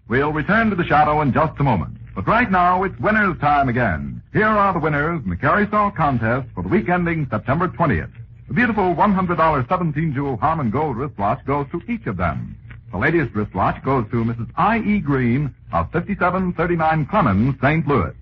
We'll 0.09 0.33
return 0.33 0.71
to 0.71 0.75
the 0.75 0.85
shadow 0.85 1.21
in 1.21 1.31
just 1.31 1.59
a 1.59 1.63
moment. 1.63 1.95
But 2.15 2.25
right 2.25 2.49
now, 2.49 2.83
it's 2.83 2.99
winner's 2.99 3.37
time 3.37 3.69
again. 3.69 4.23
Here 4.33 4.47
are 4.47 4.73
the 4.73 4.79
winners 4.79 5.21
in 5.23 5.29
the 5.29 5.35
Carey 5.35 5.67
Stall 5.67 5.91
contest 5.91 6.47
for 6.55 6.63
the 6.63 6.67
week 6.67 6.89
ending 6.89 7.27
September 7.29 7.67
20th. 7.67 8.11
The 8.47 8.55
beautiful 8.55 8.95
$100 8.95 9.69
17 9.69 10.13
jewel 10.15 10.35
Harmon 10.37 10.71
Gold 10.71 10.97
wristwatch 10.97 11.45
goes 11.45 11.67
to 11.71 11.81
each 11.87 12.07
of 12.07 12.17
them. 12.17 12.57
The 12.91 12.97
latest 12.97 13.35
wristwatch 13.35 13.83
goes 13.83 14.05
to 14.09 14.25
Mrs. 14.25 14.49
I.E. 14.57 14.99
Green 14.99 15.53
of 15.71 15.91
5739 15.91 17.05
Clemens, 17.05 17.55
St. 17.61 17.87
Louis. 17.87 18.15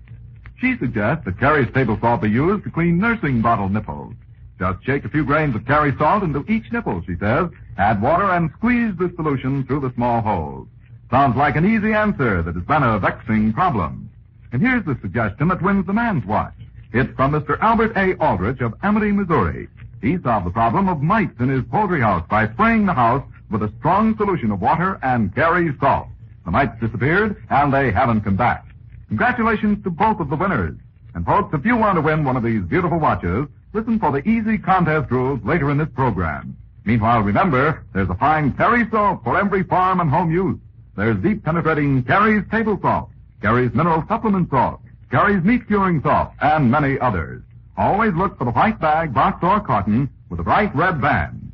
She 0.60 0.76
suggests 0.76 1.24
that 1.24 1.40
Carey's 1.40 1.72
table 1.72 1.96
salt 2.02 2.20
be 2.20 2.28
used 2.28 2.64
to 2.64 2.70
clean 2.70 2.98
nursing 2.98 3.40
bottle 3.40 3.70
nipples. 3.70 4.12
Just 4.58 4.84
shake 4.84 5.06
a 5.06 5.08
few 5.08 5.24
grains 5.24 5.56
of 5.56 5.64
Carey 5.64 5.94
salt 5.96 6.22
into 6.22 6.44
each 6.52 6.70
nipple, 6.70 7.02
she 7.06 7.16
says. 7.18 7.48
Add 7.78 8.02
water 8.02 8.30
and 8.30 8.50
squeeze 8.58 8.92
the 8.98 9.10
solution 9.16 9.64
through 9.64 9.80
the 9.80 9.94
small 9.94 10.20
holes. 10.20 10.68
Sounds 11.10 11.36
like 11.36 11.56
an 11.56 11.64
easy 11.64 11.92
answer 11.92 12.42
that 12.42 12.54
has 12.54 12.64
been 12.64 12.82
a 12.82 12.98
vexing 12.98 13.52
problem. 13.52 14.10
And 14.52 14.62
here's 14.62 14.84
the 14.84 14.98
suggestion 15.00 15.48
that 15.48 15.62
wins 15.62 15.86
the 15.86 15.92
man's 15.92 16.24
watch. 16.26 16.54
It's 16.92 17.14
from 17.16 17.32
Mr. 17.32 17.58
Albert 17.60 17.96
A. 17.96 18.14
Aldrich 18.16 18.60
of 18.60 18.74
Amity, 18.82 19.12
Missouri. 19.12 19.68
He 20.00 20.18
solved 20.22 20.46
the 20.46 20.50
problem 20.50 20.88
of 20.88 21.02
mites 21.02 21.38
in 21.40 21.48
his 21.48 21.64
poultry 21.70 22.00
house 22.00 22.26
by 22.28 22.48
spraying 22.52 22.86
the 22.86 22.94
house 22.94 23.24
with 23.50 23.62
a 23.62 23.72
strong 23.78 24.16
solution 24.16 24.50
of 24.50 24.60
water 24.60 24.98
and 25.02 25.34
Carey 25.34 25.70
salt. 25.80 26.08
The 26.44 26.50
mites 26.50 26.80
disappeared, 26.80 27.42
and 27.50 27.72
they 27.72 27.90
haven't 27.90 28.22
come 28.22 28.36
back. 28.36 28.64
Congratulations 29.08 29.82
to 29.84 29.90
both 29.90 30.20
of 30.20 30.30
the 30.30 30.36
winners. 30.36 30.76
And 31.14 31.24
folks, 31.24 31.54
if 31.54 31.64
you 31.64 31.76
want 31.76 31.96
to 31.96 32.02
win 32.02 32.24
one 32.24 32.36
of 32.36 32.42
these 32.42 32.62
beautiful 32.62 32.98
watches, 32.98 33.48
Listen 33.74 33.98
for 33.98 34.10
the 34.12 34.26
easy 34.26 34.56
contest 34.56 35.10
rules 35.10 35.40
later 35.44 35.70
in 35.70 35.76
this 35.76 35.88
program. 35.94 36.56
Meanwhile, 36.84 37.20
remember, 37.20 37.84
there's 37.92 38.08
a 38.08 38.14
fine 38.14 38.52
Carey 38.54 38.88
soap 38.90 39.22
for 39.22 39.38
every 39.38 39.62
farm 39.62 40.00
and 40.00 40.08
home 40.08 40.32
use. 40.32 40.58
There's 40.98 41.22
deep 41.22 41.44
penetrating 41.44 42.02
Carey's 42.02 42.42
table 42.50 42.76
salt, 42.82 43.10
Carey's 43.40 43.72
mineral 43.72 44.02
supplement 44.08 44.50
salt, 44.50 44.80
Carey's 45.12 45.44
meat 45.44 45.68
curing 45.68 46.02
salt, 46.02 46.32
and 46.40 46.72
many 46.72 46.98
others. 46.98 47.44
Always 47.76 48.14
look 48.14 48.36
for 48.36 48.44
the 48.44 48.50
white 48.50 48.80
bag, 48.80 49.14
box, 49.14 49.38
or 49.40 49.60
carton 49.60 50.10
with 50.28 50.40
a 50.40 50.42
bright 50.42 50.74
red 50.74 51.00
band. 51.00 51.52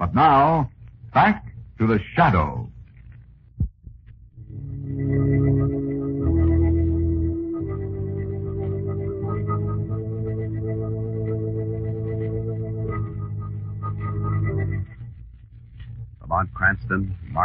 But 0.00 0.16
now, 0.16 0.68
back 1.14 1.54
to 1.78 1.86
the 1.86 2.00
shadow. 2.16 2.71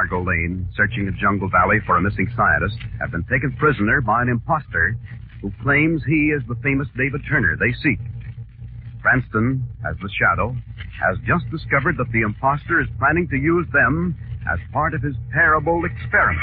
Cranston, 0.08 0.26
Lane, 0.26 0.68
searching 0.76 1.08
a 1.08 1.12
jungle 1.20 1.50
valley 1.50 1.80
for 1.86 1.98
a 1.98 2.02
missing 2.02 2.28
scientist, 2.36 2.78
have 3.00 3.12
been 3.12 3.24
taken 3.24 3.56
prisoner 3.60 4.02
by 4.02 4.22
an 4.22 4.30
impostor 4.30 4.96
who 5.42 5.52
claims 5.62 6.02
he 6.08 6.32
is 6.32 6.42
the 6.48 6.56
famous 6.64 6.88
David 6.98 7.22
Turner 7.30 7.58
they 7.60 7.74
seek. 7.84 8.00
Cranston, 9.02 9.64
as 9.88 9.96
the 10.02 10.10
Shadow, 10.20 10.56
has 11.04 11.18
just 11.28 11.46
discovered 11.52 11.98
that 11.98 12.12
the 12.12 12.22
impostor 12.22 12.82
is 12.82 12.88
planning 12.98 13.28
to 13.30 13.38
use 13.38 13.68
them 13.74 14.16
as 14.52 14.60
part 14.72 14.94
of 14.94 15.02
his 15.02 15.16
terrible 15.34 15.84
experiment. 15.86 16.42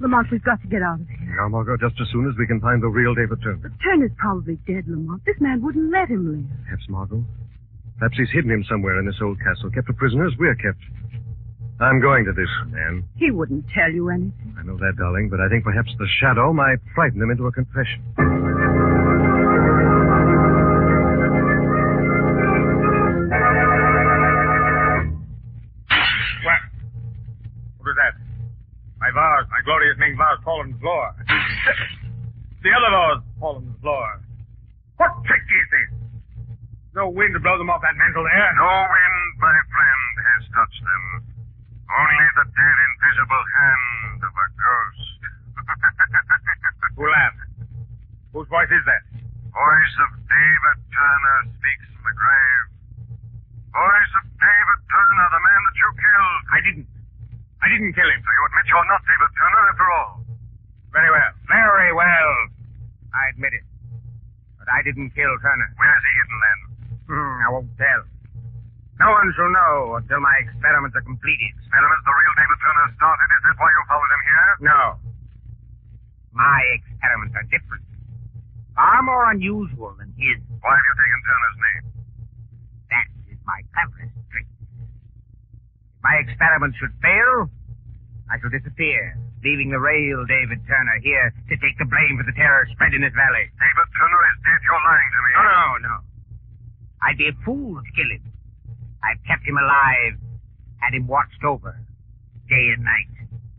Lamont, 0.00 0.28
we've 0.30 0.44
got 0.44 0.60
to 0.60 0.68
get 0.68 0.82
out 0.82 1.00
of 1.00 1.08
here. 1.08 1.36
Now, 1.36 1.48
Margot, 1.48 1.76
just 1.76 2.00
as 2.00 2.08
soon 2.12 2.28
as 2.28 2.34
we 2.38 2.46
can 2.46 2.60
find 2.60 2.82
the 2.82 2.88
real 2.88 3.14
David 3.14 3.40
Turner. 3.42 3.60
But 3.62 3.72
Turner's 3.80 4.12
probably 4.18 4.56
dead, 4.66 4.84
Lamont. 4.88 5.24
This 5.24 5.36
man 5.40 5.62
wouldn't 5.62 5.90
let 5.92 6.08
him 6.08 6.32
live. 6.32 6.48
Perhaps, 6.64 6.84
Margot. 6.88 7.24
Perhaps 7.98 8.16
he's 8.18 8.30
hidden 8.30 8.50
him 8.50 8.64
somewhere 8.68 8.98
in 9.00 9.06
this 9.06 9.16
old 9.22 9.38
castle, 9.40 9.70
kept 9.70 9.88
a 9.88 9.94
prisoner 9.94 10.26
as 10.26 10.36
we're 10.38 10.54
kept. 10.56 10.80
I'm 11.78 12.00
going 12.00 12.24
to 12.24 12.32
this 12.32 12.48
man. 12.68 13.04
He 13.16 13.30
wouldn't 13.30 13.66
tell 13.68 13.92
you 13.92 14.08
anything. 14.08 14.56
I 14.58 14.62
know 14.64 14.78
that, 14.78 14.96
darling, 14.96 15.28
but 15.28 15.40
I 15.40 15.48
think 15.48 15.64
perhaps 15.64 15.92
the 15.98 16.08
shadow 16.20 16.52
might 16.52 16.78
frighten 16.94 17.20
him 17.20 17.30
into 17.30 17.46
a 17.46 17.52
confession. 17.52 18.00
What? 26.40 26.60
What 27.76 27.90
is 27.92 27.98
that? 28.00 28.14
My 28.96 29.12
vase, 29.12 29.44
my 29.52 29.60
glorious 29.68 30.00
Ming 30.00 30.16
vase, 30.16 30.40
fallen 30.44 30.72
to 30.72 30.72
the 30.72 30.80
floor. 30.80 31.12
the 32.64 32.72
other 32.72 32.88
vase 32.88 33.20
fallen 33.36 33.68
to 33.68 33.72
the 33.76 33.80
floor. 33.84 34.20
What 34.96 35.12
trick 35.28 35.44
is 35.44 35.68
this? 35.76 35.90
No 36.96 37.12
wind 37.12 37.36
to 37.36 37.40
blow 37.40 37.60
them 37.60 37.68
off 37.68 37.84
that 37.84 37.92
mantle 38.00 38.24
there. 38.24 38.48
No 38.56 38.64
wind, 38.64 39.36
my 39.44 39.52
friend, 39.68 40.12
has 40.24 40.48
touched 40.56 40.80
them. 40.80 41.25
Only 41.86 42.28
the 42.34 42.46
dead 42.50 42.76
invisible 42.90 43.44
hand 43.54 44.18
of 44.26 44.34
a 44.34 44.46
ghost. 44.58 45.18
Who 46.98 47.04
laughed? 47.06 47.42
Whose 48.34 48.48
voice 48.50 48.72
is 48.74 48.84
that? 48.90 49.02
Voice 49.54 49.96
of 50.02 50.10
David 50.26 50.78
Turner 50.90 51.38
speaks 51.56 51.86
from 51.94 52.02
the 52.04 52.14
grave. 52.18 52.66
Voice 53.70 54.12
of 54.18 54.24
David 54.36 54.80
Turner, 54.90 55.26
the 55.30 55.42
man 55.46 55.60
that 55.62 55.76
you 55.78 55.88
killed. 55.96 56.42
I 56.52 56.58
didn't. 56.60 56.88
I 57.62 57.66
didn't 57.72 57.92
kill 57.94 58.10
him. 58.10 58.20
So 58.20 58.30
you 58.34 58.42
admit 58.50 58.66
you're 58.68 58.90
not 58.90 59.02
David 59.06 59.32
Turner 59.38 59.62
after 59.70 59.88
all? 59.96 60.12
Very 60.92 61.10
well. 61.10 61.32
Very 61.48 61.90
well. 61.94 62.32
I 63.14 63.22
admit 63.32 63.52
it. 63.56 63.64
But 64.58 64.68
I 64.68 64.82
didn't 64.82 65.14
kill 65.14 65.32
Turner. 65.40 65.68
Where's 65.78 66.04
he 66.04 66.12
hidden 66.18 66.38
then? 66.42 66.58
Hmm, 67.06 67.36
I 67.46 67.48
won't 67.54 67.70
tell. 67.78 68.02
No 68.96 69.12
one 69.12 69.28
shall 69.36 69.52
know 69.52 70.00
until 70.00 70.20
my 70.24 70.32
experiments 70.40 70.96
are 70.96 71.04
completed. 71.04 71.52
Experiments 71.60 72.04
the 72.04 72.14
real 72.16 72.34
David 72.36 72.58
Turner 72.64 72.88
started? 72.96 73.28
Is 73.28 73.42
that 73.44 73.56
why 73.60 73.68
you 73.68 73.82
followed 73.84 74.12
him 74.12 74.22
here? 74.24 74.50
No. 74.72 74.80
My 76.32 76.60
experiments 76.80 77.34
are 77.36 77.46
different. 77.52 77.84
Far 78.72 79.00
more 79.04 79.28
unusual 79.32 79.92
than 80.00 80.12
his. 80.16 80.40
Why 80.60 80.72
have 80.72 80.84
you 80.84 80.96
taken 80.96 81.20
Turner's 81.24 81.58
name? 81.60 81.84
That 82.92 83.08
is 83.32 83.40
my 83.44 83.60
cleverest 83.72 84.16
trick. 84.32 84.48
If 84.48 86.00
my 86.00 86.16
experiments 86.24 86.76
should 86.80 86.92
fail, 87.04 87.52
I 88.32 88.40
shall 88.40 88.52
disappear, 88.52 89.16
leaving 89.44 89.72
the 89.72 89.80
real 89.80 90.24
David 90.24 90.60
Turner 90.64 90.98
here 91.04 91.32
to 91.32 91.54
take 91.60 91.76
the 91.76 91.88
blame 91.88 92.16
for 92.16 92.24
the 92.24 92.36
terror 92.36 92.64
spread 92.72 92.96
in 92.96 93.00
this 93.04 93.16
valley. 93.16 93.48
David 93.60 93.88
Turner 93.92 94.22
is 94.32 94.36
dead. 94.40 94.60
You're 94.64 94.84
lying 94.88 95.10
to 95.12 95.20
me. 95.20 95.30
No, 95.36 95.44
no, 95.44 95.64
no. 95.84 95.96
I'd 97.04 97.20
be 97.20 97.28
a 97.28 97.36
fool 97.44 97.76
to 97.80 97.90
kill 97.92 98.08
him. 98.08 98.24
I've 99.06 99.22
kept 99.22 99.46
him 99.46 99.54
alive, 99.54 100.18
had 100.82 100.94
him 100.94 101.06
watched 101.06 101.44
over, 101.46 101.78
day 102.50 102.66
and 102.74 102.82
night. 102.82 103.06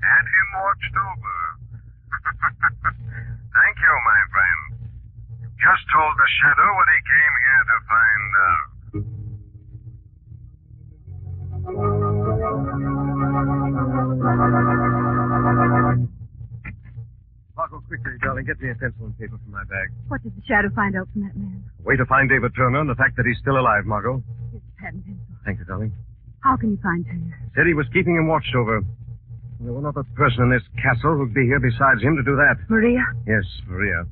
Had 0.03 0.27
him 0.27 0.47
watched 0.59 0.95
over. 0.99 1.35
Thank 3.55 3.75
you, 3.79 3.93
my 4.03 4.21
friend. 4.27 4.59
You 5.39 5.47
just 5.55 5.83
told 5.87 6.13
the 6.19 6.27
Shadow 6.43 6.67
what 6.75 6.87
he 6.91 6.99
came 7.07 7.35
here 7.47 7.63
to 7.63 7.77
find 7.87 8.31
out. 8.43 8.67
Margot, 17.55 17.81
quickly, 17.87 18.11
darling, 18.21 18.45
get 18.45 18.61
me 18.61 18.69
a 18.69 18.75
pencil 18.75 19.05
and 19.05 19.17
paper 19.17 19.39
from 19.41 19.51
my 19.51 19.63
bag. 19.65 19.89
What 20.07 20.21
did 20.23 20.35
the 20.35 20.43
shadow 20.47 20.69
find 20.75 20.95
out 20.95 21.07
from 21.11 21.23
that 21.23 21.35
man? 21.35 21.63
A 21.79 21.83
way 21.83 21.95
to 21.95 22.05
find 22.05 22.29
David 22.29 22.53
Turner 22.55 22.79
and 22.81 22.89
the 22.89 22.95
fact 22.95 23.17
that 23.17 23.25
he's 23.25 23.37
still 23.41 23.57
alive, 23.57 23.85
Margot. 23.85 24.21
His 24.53 24.61
patent 24.79 25.03
pencil. 25.05 25.16
Thank 25.47 25.59
you, 25.59 25.65
darling. 25.65 25.93
How 26.43 26.57
can 26.59 26.71
you 26.75 26.79
find 26.83 27.05
Turner? 27.07 27.39
Said 27.55 27.65
he 27.65 27.73
was 27.73 27.87
keeping 27.95 28.19
him 28.19 28.27
watched 28.27 28.53
over. 28.53 28.83
There 29.61 29.71
were 29.71 29.81
not 29.81 29.95
a 29.95 30.03
person 30.19 30.43
in 30.43 30.51
this 30.51 30.61
castle 30.75 31.15
who'd 31.15 31.33
be 31.33 31.47
here 31.47 31.59
besides 31.63 32.03
him 32.03 32.19
to 32.19 32.21
do 32.21 32.35
that. 32.35 32.59
Maria? 32.67 32.99
Yes, 33.25 33.47
Maria. 33.65 34.03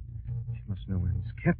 She 0.55 0.63
must 0.71 0.87
know 0.87 0.95
where 0.95 1.11
he's 1.11 1.31
kept. 1.43 1.59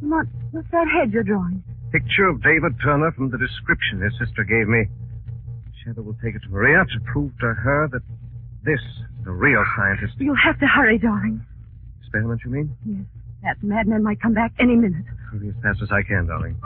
Lamont, 0.00 0.26
what's 0.52 0.70
that 0.72 0.88
head 0.88 1.12
you're 1.12 1.22
drawing? 1.22 1.62
Picture 1.92 2.32
of 2.32 2.42
David 2.42 2.72
Turner 2.82 3.12
from 3.12 3.28
the 3.30 3.36
description 3.36 4.00
his 4.00 4.16
sister 4.18 4.42
gave 4.42 4.66
me. 4.66 4.88
Shadow 5.84 6.00
will 6.00 6.16
take 6.24 6.34
it 6.34 6.40
to 6.42 6.48
Maria 6.48 6.82
to 6.82 7.00
prove 7.12 7.30
to 7.40 7.52
her 7.52 7.88
that 7.92 8.00
this 8.64 8.80
is 8.80 9.04
the 9.24 9.32
real 9.32 9.62
scientist. 9.76 10.14
You'll 10.16 10.34
have 10.42 10.58
to 10.60 10.66
hurry, 10.66 10.96
darling. 10.96 11.44
Experiment, 12.00 12.40
you 12.44 12.50
mean? 12.50 12.72
Yes. 12.88 13.04
That 13.42 13.62
madman 13.62 14.02
might 14.02 14.20
come 14.20 14.32
back 14.32 14.52
any 14.58 14.76
minute. 14.76 15.04
Hurry 15.30 15.48
as 15.48 15.54
fast 15.62 15.80
as 15.82 15.92
I 15.92 16.02
can, 16.02 16.26
darling. 16.26 16.56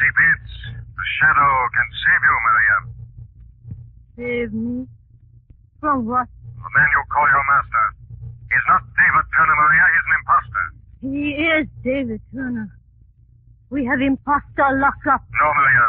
He 0.00 0.10
bids. 0.16 0.52
The 0.96 1.06
Shadow 1.20 1.52
can 1.76 1.88
save 2.00 2.22
you, 2.24 2.36
Maria. 2.48 2.76
Save 4.16 4.52
me? 4.52 4.76
From 5.80 6.04
what? 6.04 6.28
The 6.28 6.70
man 6.76 6.88
you 6.92 7.02
call 7.08 7.24
your 7.24 7.44
master 7.48 8.00
He's 8.50 8.66
not 8.66 8.82
David 8.82 9.26
Turner, 9.30 9.56
Maria. 9.62 9.84
He's 9.94 10.06
an 10.10 10.14
impostor. 10.18 10.64
He 11.06 11.24
is 11.38 11.64
David 11.86 12.20
Turner. 12.34 12.68
We 13.70 13.86
have 13.86 14.02
impostor 14.02 14.68
locked 14.82 15.06
up. 15.06 15.22
No, 15.38 15.46
Maria. 15.54 15.86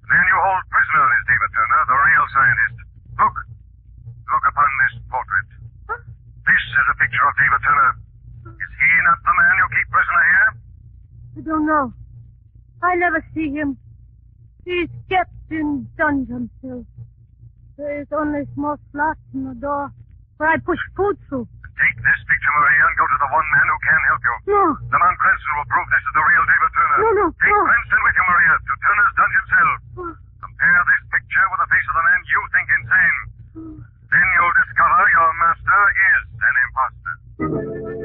The 0.00 0.08
man 0.08 0.24
you 0.24 0.38
hold 0.40 0.64
prisoner 0.72 1.04
is 1.04 1.22
David 1.28 1.50
Turner, 1.52 1.80
the 1.84 1.98
real 2.00 2.26
scientist. 2.32 2.76
Look. 3.20 3.36
Look 4.24 4.44
upon 4.48 4.68
this 4.80 4.94
portrait. 5.12 5.48
This 6.48 6.62
is 6.64 6.86
a 6.88 6.96
picture 6.96 7.24
of 7.28 7.34
David 7.36 7.60
Turner. 7.60 7.92
Is 8.56 8.72
he 8.80 8.90
not 9.04 9.18
the 9.20 9.34
man 9.36 9.54
you 9.60 9.66
keep 9.76 9.88
prisoner 9.92 10.24
here? 10.32 10.50
I 11.36 11.40
don't 11.44 11.66
know. 11.68 11.86
I 12.82 12.94
never 12.96 13.24
see 13.34 13.50
him. 13.50 13.78
He's 14.64 14.90
kept 15.08 15.32
in 15.50 15.86
dungeon 15.96 16.50
cell. 16.60 16.84
There 17.78 18.00
is 18.02 18.08
only 18.12 18.40
a 18.42 18.48
small 18.54 18.76
slot 18.90 19.18
in 19.34 19.48
the 19.48 19.54
door 19.54 19.90
where 20.36 20.50
I 20.50 20.58
push 20.58 20.78
food 20.96 21.18
through. 21.28 21.46
Take 21.78 21.98
this 21.98 22.20
picture, 22.30 22.52
Maria, 22.58 22.84
and 22.86 22.94
go 22.98 23.06
to 23.10 23.18
the 23.18 23.30
one 23.32 23.48
man 23.54 23.66
who 23.66 23.78
can 23.82 24.00
help 24.06 24.22
you. 24.22 24.34
No. 24.54 24.62
Lamont 24.92 25.18
Cranston 25.18 25.54
will 25.58 25.70
prove 25.72 25.88
this 25.90 26.04
is 26.04 26.14
the 26.14 26.24
real 26.26 26.44
David 26.46 26.70
Turner. 26.74 26.98
No, 27.02 27.08
no, 27.10 27.24
Take 27.42 27.50
no. 27.50 27.58
Cranston 27.66 28.00
with 28.06 28.14
you, 28.18 28.24
Maria, 28.28 28.54
to 28.54 28.72
Turner's 28.82 29.14
dungeon 29.18 29.44
cell. 29.50 29.72
Compare 30.46 30.80
this 30.86 31.02
picture 31.10 31.46
with 31.50 31.60
the 31.64 31.70
face 31.74 31.86
of 31.90 31.94
the 31.96 32.04
man 32.06 32.20
you 32.22 32.40
think 32.54 32.66
insane. 32.70 33.18
Then 33.82 34.26
you'll 34.36 34.56
discover 34.62 35.00
your 35.10 35.30
master 35.42 35.80
is 35.90 36.22
an 36.38 36.54
impostor. 36.62 38.01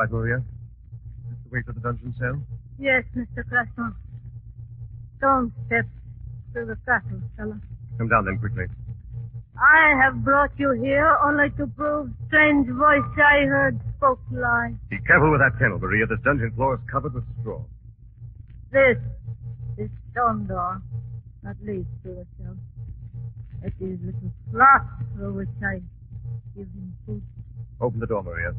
Right, 0.00 0.10
Maria. 0.10 0.40
That's 1.28 1.42
the 1.44 1.50
way 1.52 1.60
to 1.60 1.72
the 1.76 1.80
dungeon 1.80 2.14
cell. 2.18 2.40
Yes, 2.78 3.04
Mr. 3.14 3.46
Cranston. 3.46 3.94
Don't 5.20 5.52
step 5.66 5.84
to 6.54 6.64
the 6.64 6.78
cattle, 6.88 7.20
fella. 7.36 7.60
Come 7.98 8.08
down 8.08 8.24
then 8.24 8.38
quickly. 8.38 8.64
I 9.60 9.92
have 10.02 10.24
brought 10.24 10.52
you 10.56 10.70
here 10.72 11.18
only 11.22 11.50
to 11.58 11.66
prove 11.76 12.08
strange 12.28 12.66
voice 12.68 13.04
I 13.18 13.44
heard 13.44 13.78
spoke 13.98 14.20
lie. 14.32 14.72
Be 14.88 14.96
careful 15.06 15.30
with 15.32 15.40
that 15.40 15.58
kennel, 15.58 15.78
Maria. 15.78 16.06
This 16.06 16.20
dungeon 16.24 16.50
floor 16.56 16.76
is 16.76 16.80
covered 16.90 17.12
with 17.12 17.24
straw. 17.42 17.60
This 18.72 18.96
is 19.76 19.90
stone 20.12 20.46
door 20.46 20.80
that 21.42 21.56
leads 21.62 21.92
to 22.04 22.08
the 22.08 22.26
cell. 22.40 22.56
It 23.64 23.74
is 23.84 24.00
little 24.00 24.32
slot 24.50 24.80
through 25.14 25.34
which 25.34 25.56
I 25.62 25.82
give 26.56 26.72
him 26.72 26.96
food. 27.04 27.22
Open 27.82 28.00
the 28.00 28.06
door, 28.06 28.22
Maria. 28.22 28.54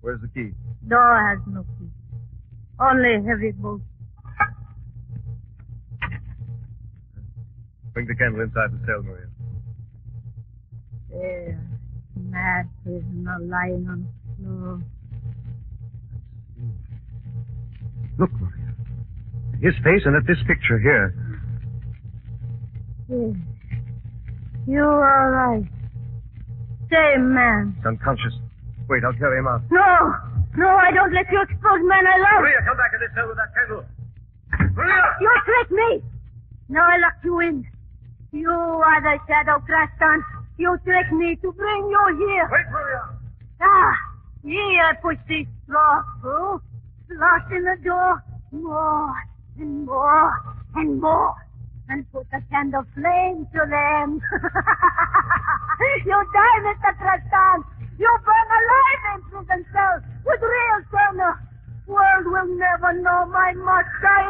Where's 0.00 0.20
the 0.20 0.28
key? 0.28 0.52
Door 0.88 1.28
has 1.28 1.38
no 1.46 1.64
key. 1.78 1.88
Only 2.80 3.26
heavy 3.26 3.52
bolt. 3.52 3.82
Bring 7.92 8.06
the 8.06 8.14
candle 8.14 8.40
inside 8.40 8.72
the 8.72 8.86
cell, 8.86 9.02
Maria. 9.02 9.26
There, 11.10 11.60
mad 12.16 12.68
prisoner 12.82 13.38
lying 13.40 13.86
on 13.90 14.06
the 14.06 14.44
floor. 14.44 14.82
Look, 18.18 18.32
Maria. 18.32 18.74
His 19.60 19.74
face 19.84 20.02
and 20.06 20.16
at 20.16 20.26
this 20.26 20.38
picture 20.46 20.78
here. 20.78 21.14
Yes. 23.08 23.36
You 24.66 24.84
are 24.84 25.30
right. 25.32 25.64
Same 26.90 27.34
man. 27.34 27.74
He's 27.76 27.86
unconscious. 27.86 28.34
Wait, 28.90 29.04
I'll 29.04 29.14
carry 29.14 29.38
him 29.38 29.46
out. 29.46 29.62
No! 29.70 30.18
No, 30.58 30.66
I 30.66 30.90
don't 30.90 31.14
let 31.14 31.30
you 31.30 31.40
expose 31.40 31.78
man 31.86 32.02
I 32.10 32.18
love. 32.18 32.42
Maria, 32.42 32.58
come 32.66 32.76
back 32.76 32.90
in 32.92 32.98
this 32.98 33.14
cell 33.14 33.28
with 33.28 33.38
that 33.38 33.54
candle. 33.54 33.86
Maria! 34.74 35.14
You 35.20 35.30
tricked 35.46 35.70
me! 35.70 36.02
Now 36.68 36.90
I 36.90 36.98
locked 36.98 37.24
you 37.24 37.38
in. 37.38 37.64
You 38.32 38.50
are 38.50 39.00
the 39.00 39.14
shadow, 39.28 39.62
Cranston. 39.62 40.24
You 40.58 40.76
tricked 40.82 41.12
me 41.12 41.36
to 41.36 41.52
bring 41.52 41.86
you 41.86 42.16
here. 42.18 42.50
Wait, 42.50 42.66
Maria! 42.72 43.14
Ah, 43.60 43.94
here 44.42 44.82
I 44.82 44.94
push 45.00 45.18
this 45.28 45.46
straw 45.64 46.02
through. 46.20 46.60
In 47.10 47.64
the 47.64 47.76
door. 47.84 48.22
More 48.50 49.14
and 49.58 49.86
more 49.86 50.34
and 50.74 51.00
more. 51.00 51.34
And 51.88 52.10
put 52.10 52.26
the 52.32 52.42
candle 52.50 52.84
flame 52.94 53.46
to 53.52 53.60
them. 53.70 54.20
you 56.06 56.24
die, 56.34 56.58
Mr. 56.66 56.96
Cranston. 56.98 57.79
You 58.00 58.08
burn 58.24 58.48
alive 58.48 59.04
in 59.12 59.20
prison 59.28 59.60
cell 59.74 60.00
with 60.24 60.40
real 60.40 60.80
Turner. 60.90 61.36
World 61.86 62.24
will 62.24 62.48
never 62.56 62.94
know 62.94 63.26
my 63.26 63.52
much 63.52 63.84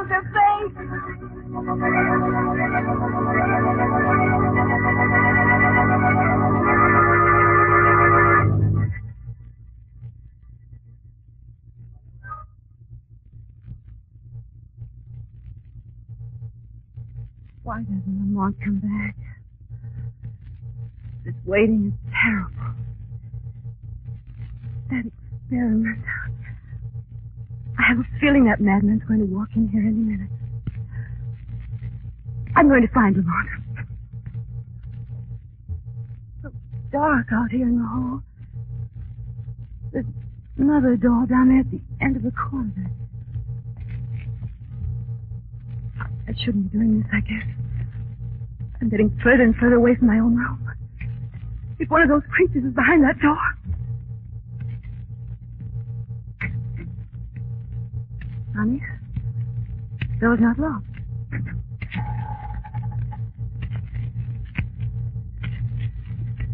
the 0.09 0.23
face. 0.35 0.75
Why 17.63 17.83
doesn't 17.83 18.03
Lamont 18.07 18.57
come 18.65 18.81
back? 18.81 19.15
This 21.25 21.35
waiting 21.47 21.93
is 21.95 21.99
terrible. 22.13 22.60
That 24.91 25.07
experiment. 25.07 26.05
I 27.79 27.83
have 27.89 27.99
a 27.99 28.05
feeling 28.21 28.45
that 28.47 28.61
madman's 28.61 29.03
going 29.05 29.21
to 29.21 29.27
walk 29.27 29.49
in 29.55 29.69
here 29.69 29.83
any 29.83 29.93
minute. 29.93 30.31
I'm 32.57 32.69
going 32.69 32.83
to 32.83 32.93
find 32.93 33.17
Lamont. 33.17 33.49
So 36.43 36.51
dark 36.91 37.27
out 37.33 37.51
here 37.51 37.69
in 37.69 37.79
the 37.79 37.87
hall. 37.87 38.23
There's 39.93 40.07
another 40.59 40.97
door 40.97 41.25
down 41.27 41.49
there 41.49 41.61
at 41.61 41.71
the 41.71 41.81
end 42.01 42.17
of 42.17 42.23
the 42.23 42.33
corridor. 42.33 42.91
I 46.29 46.35
shouldn't 46.45 46.73
be 46.73 46.79
doing 46.79 47.01
this, 47.01 47.11
I 47.13 47.21
guess. 47.21 47.47
I'm 48.81 48.89
getting 48.89 49.17
further 49.23 49.45
and 49.45 49.55
further 49.57 49.77
away 49.77 49.95
from 49.95 50.09
my 50.09 50.19
own 50.19 50.37
room. 50.37 50.69
If 51.79 51.89
one 51.91 52.03
of 52.03 52.09
those 52.09 52.23
creatures 52.31 52.65
is 52.65 52.75
behind 52.75 53.05
that 53.05 53.21
door. 53.21 53.39
Honey, 58.61 58.83
door's 60.21 60.39
not 60.39 60.59
locked. 60.59 60.85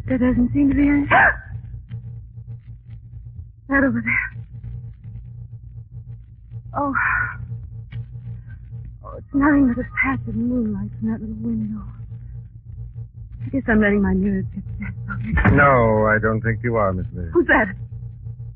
There 0.07 0.17
doesn't 0.17 0.53
seem 0.55 0.69
to 0.71 0.75
be 0.77 0.87
any. 0.87 1.07
That 3.69 3.83
over 3.83 4.01
there. 4.01 4.45
Oh. 6.79 6.95
Oh, 9.05 9.17
it's 9.19 9.27
nothing 9.35 9.75
but 9.75 9.83
a 9.83 9.89
patch 10.01 10.21
of 10.29 10.37
moonlight 10.37 10.91
from 11.01 11.11
that 11.11 11.21
little 11.21 11.35
window. 11.43 11.83
I 13.45 13.49
guess 13.49 13.63
I'm 13.67 13.81
letting 13.81 14.01
my 14.01 14.13
nerves 14.15 14.47
get 14.55 14.63
the 14.65 14.85
best 14.85 14.95
of 15.11 15.51
me. 15.51 15.57
No, 15.57 16.07
I 16.07 16.19
don't 16.23 16.41
think 16.41 16.61
you 16.63 16.77
are, 16.77 16.93
Miss 16.93 17.07
Lee. 17.13 17.25
Who's 17.33 17.49
that? 17.49 17.75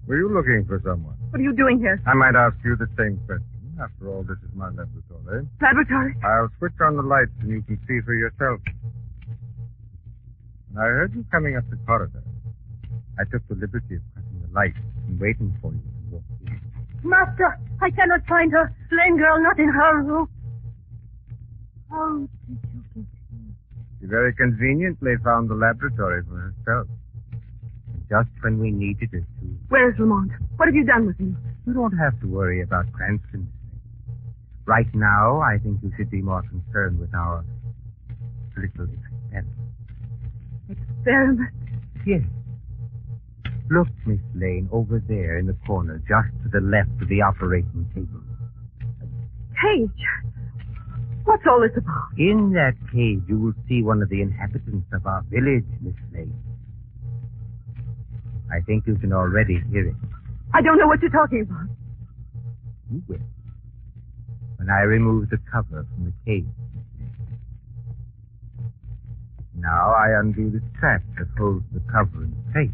Were 0.06 0.18
you 0.18 0.32
looking 0.32 0.64
for 0.68 0.80
someone? 0.84 1.16
What 1.30 1.40
are 1.40 1.44
you 1.44 1.52
doing 1.54 1.78
here? 1.78 2.02
I 2.06 2.14
might 2.14 2.34
ask 2.34 2.56
you 2.64 2.74
the 2.76 2.88
same 2.98 3.20
question. 3.26 3.46
After 3.80 4.08
all, 4.10 4.22
this 4.22 4.36
is 4.38 4.50
my 4.54 4.68
laboratory. 4.68 5.46
Laboratory? 5.62 6.14
I'll 6.24 6.50
switch 6.58 6.74
on 6.82 6.96
the 6.96 7.02
lights 7.02 7.30
and 7.40 7.50
you 7.50 7.62
can 7.62 7.78
see 7.86 8.00
for 8.04 8.14
yourself. 8.14 8.60
When 10.72 10.84
I 10.84 10.86
heard 10.86 11.14
you 11.14 11.24
coming 11.30 11.56
up 11.56 11.64
the 11.70 11.78
corridor. 11.86 12.22
I 13.18 13.24
took 13.30 13.46
the 13.48 13.54
liberty 13.54 13.96
of 13.96 14.02
cutting 14.14 14.42
the 14.42 14.52
lights 14.52 14.78
and 15.06 15.20
waiting 15.20 15.56
for 15.62 15.72
you 15.72 15.78
to 15.80 16.16
walk 16.16 16.22
in. 16.46 17.08
Master, 17.08 17.58
I 17.80 17.90
cannot 17.90 18.26
find 18.26 18.50
her. 18.52 18.74
Lane 18.90 19.16
girl 19.16 19.40
not 19.40 19.58
in 19.58 19.68
her 19.68 20.02
room. 20.02 20.28
How 21.90 22.18
did 22.18 22.28
you 22.48 22.56
get 22.74 22.84
here? 22.94 23.04
She 24.00 24.06
very 24.06 24.34
conveniently 24.34 25.14
found 25.22 25.48
the 25.48 25.54
laboratory 25.54 26.22
for 26.24 26.52
herself. 26.52 26.88
Just 28.08 28.30
when 28.40 28.58
we 28.58 28.70
needed 28.70 29.10
it 29.12 29.24
to. 29.40 29.46
Where's 29.68 29.98
Lamont? 29.98 30.32
What 30.60 30.68
have 30.68 30.76
you 30.76 30.84
done 30.84 31.06
with 31.06 31.18
him? 31.18 31.38
You 31.66 31.72
don't 31.72 31.96
have 31.96 32.20
to 32.20 32.26
worry 32.26 32.60
about 32.60 32.92
Cranston. 32.92 33.48
Right 34.66 34.94
now, 34.94 35.40
I 35.40 35.56
think 35.56 35.78
you 35.82 35.90
should 35.96 36.10
be 36.10 36.20
more 36.20 36.42
concerned 36.42 37.00
with 37.00 37.14
our 37.14 37.42
little 38.54 38.86
experiment. 38.92 39.48
Experiment? 40.68 41.50
Yes. 42.06 42.20
Look, 43.70 43.88
Miss 44.04 44.20
Lane, 44.34 44.68
over 44.70 45.02
there 45.08 45.38
in 45.38 45.46
the 45.46 45.56
corner, 45.66 45.96
just 46.06 46.28
to 46.44 46.50
the 46.52 46.60
left 46.60 46.90
of 47.00 47.08
the 47.08 47.22
operating 47.22 47.88
table. 47.94 48.20
Cage. 49.64 50.04
What's 51.24 51.42
all 51.48 51.62
this 51.62 51.72
about? 51.74 52.18
In 52.18 52.52
that 52.52 52.74
cage, 52.92 53.22
you 53.26 53.38
will 53.38 53.54
see 53.66 53.82
one 53.82 54.02
of 54.02 54.10
the 54.10 54.20
inhabitants 54.20 54.88
of 54.92 55.06
our 55.06 55.24
village, 55.30 55.64
Miss 55.80 55.94
Lane. 56.12 56.38
I 58.52 58.60
think 58.60 58.86
you 58.86 58.96
can 58.96 59.14
already 59.14 59.62
hear 59.70 59.88
it. 59.88 59.96
I 60.52 60.62
don't 60.62 60.78
know 60.78 60.86
what 60.86 61.00
you're 61.00 61.10
talking 61.10 61.42
about. 61.42 61.68
You 62.90 63.02
will. 63.08 63.18
When 64.56 64.68
I 64.68 64.82
remove 64.82 65.30
the 65.30 65.38
cover 65.50 65.86
from 65.94 66.04
the 66.06 66.12
cage. 66.26 66.44
Now 69.54 69.94
I 69.94 70.18
undo 70.18 70.50
the 70.50 70.60
strap 70.76 71.02
that 71.18 71.28
holds 71.38 71.64
the 71.72 71.80
cover 71.92 72.24
in 72.24 72.34
place. 72.52 72.70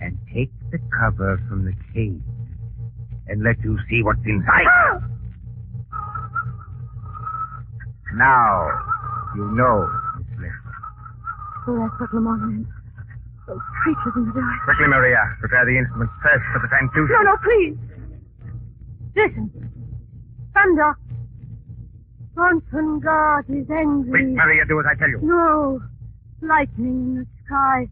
And 0.00 0.18
take 0.34 0.50
the 0.70 0.78
cover 1.00 1.40
from 1.48 1.64
the 1.64 1.72
cage. 1.94 2.20
And 3.26 3.42
let 3.42 3.56
you 3.64 3.78
see 3.88 4.02
what's 4.02 4.20
inside. 4.26 5.00
now, 8.14 8.68
you 9.36 9.50
know, 9.56 9.88
Miss 10.18 10.38
Lane. 10.38 10.52
So 11.64 11.72
oh, 11.72 11.88
that's 11.88 12.00
what 12.00 12.14
Lamont 12.14 12.42
meant. 12.42 12.83
Those 13.46 13.60
creatures 13.84 14.14
in 14.16 14.24
the 14.26 14.32
village. 14.32 14.60
Quickly, 14.64 14.88
Maria. 14.88 15.20
Prepare 15.40 15.64
the 15.66 15.76
instruments 15.76 16.14
first 16.22 16.44
for 16.52 16.60
the 16.64 16.68
transfusion. 16.68 17.12
No, 17.12 17.22
no, 17.28 17.36
please. 17.44 17.76
Listen. 19.16 19.44
Thunder. 20.54 20.92
Bronson 22.34 22.98
God 23.00 23.44
is 23.52 23.68
angry. 23.70 24.10
Quick, 24.10 24.34
Maria, 24.34 24.64
do 24.66 24.80
as 24.80 24.86
I 24.90 24.94
tell 24.98 25.08
you. 25.08 25.20
No. 25.22 25.80
Lightning 26.42 26.88
in 26.88 27.14
the 27.22 27.26
sky. 27.46 27.86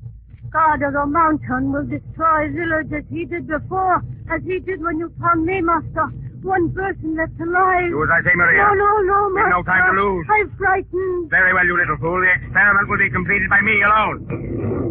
God 0.51 0.83
of 0.83 0.93
the 0.93 1.07
mountain 1.07 1.73
will 1.73 1.87
destroy 1.87 2.51
village 2.53 2.93
as 2.93 3.05
he 3.09 3.25
did 3.25 3.47
before, 3.49 4.03
as 4.29 4.43
he 4.45 4.59
did 4.61 4.83
when 4.83 4.99
you 4.99 5.09
found 5.21 5.47
me, 5.47 5.61
Master. 5.63 6.09
One 6.43 6.75
person 6.75 7.15
left 7.17 7.39
alive. 7.41 7.89
Do 7.89 8.03
as 8.03 8.11
I 8.11 8.21
say, 8.27 8.35
Maria. 8.35 8.67
No, 8.67 8.75
no, 8.75 8.91
no, 9.07 9.19
We've 9.31 9.47
Master. 9.47 9.51
no 9.57 9.63
time 9.63 9.85
to 9.95 10.03
lose. 10.03 10.27
I'm 10.29 10.51
frightened. 10.59 11.31
Very 11.31 11.55
well, 11.55 11.65
you 11.65 11.77
little 11.79 11.97
fool. 12.03 12.21
The 12.21 12.35
experiment 12.35 12.89
will 12.91 12.99
be 12.99 13.09
completed 13.15 13.49
by 13.49 13.61
me 13.63 13.81
alone. 13.81 14.82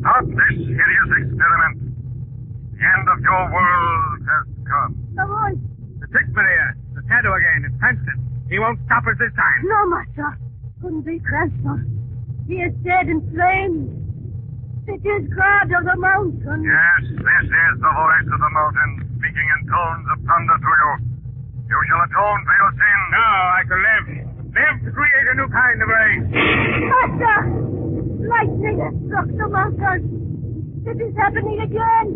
Stop 0.00 0.24
this 0.30 0.54
hideous 0.62 1.10
experiment. 1.26 1.76
The 2.70 2.82
end 2.86 3.06
of 3.10 3.18
your 3.18 3.42
world 3.50 4.18
has 4.22 4.46
come. 4.62 4.92
The 5.18 5.26
voice. 5.26 5.62
The 5.98 6.06
trick, 6.14 6.28
Maria. 6.30 6.66
The 6.94 7.02
shadow 7.10 7.34
again. 7.34 7.66
It's 7.66 7.76
Cranston. 7.82 8.18
He 8.46 8.58
won't 8.62 8.78
stop 8.86 9.02
us 9.10 9.18
this 9.18 9.34
time. 9.34 9.60
No, 9.66 9.78
master. 9.90 10.38
Couldn't 10.80 11.02
be 11.02 11.18
Cranston. 11.18 11.82
He 12.46 12.62
is 12.62 12.72
dead 12.86 13.10
in 13.10 13.20
flames. 13.34 13.90
It 14.88 15.02
is 15.04 15.28
God 15.34 15.68
of 15.68 15.84
the 15.84 15.98
mountain. 16.00 16.64
Yes, 16.64 17.02
this 17.12 17.44
is 17.50 17.74
the 17.82 17.92
voice 17.92 18.28
of 18.30 18.38
the 18.40 18.52
mountain 18.54 18.90
speaking 19.18 19.48
in 19.58 19.60
tones 19.68 20.06
of 20.14 20.18
thunder 20.24 20.56
to 20.56 20.72
you. 20.78 20.90
You 21.68 21.78
shall 21.90 22.02
atone 22.06 22.40
for 22.46 22.54
your 22.56 22.72
sin. 22.72 22.98
No, 23.12 23.28
I 23.28 23.60
can 23.68 23.80
live. 23.84 24.06
Live 24.48 24.76
to 24.86 24.90
create 24.94 25.26
a 25.28 25.34
new 25.36 25.48
kind 25.52 25.78
of 25.82 25.88
race. 25.92 26.24
Master! 26.88 27.77
Lightning 28.28 28.76
has 28.76 28.92
struck 29.08 29.28
the 29.32 29.48
mountain. 29.48 30.00
It 30.84 31.00
is 31.00 31.12
happening 31.16 31.58
again. 31.64 32.06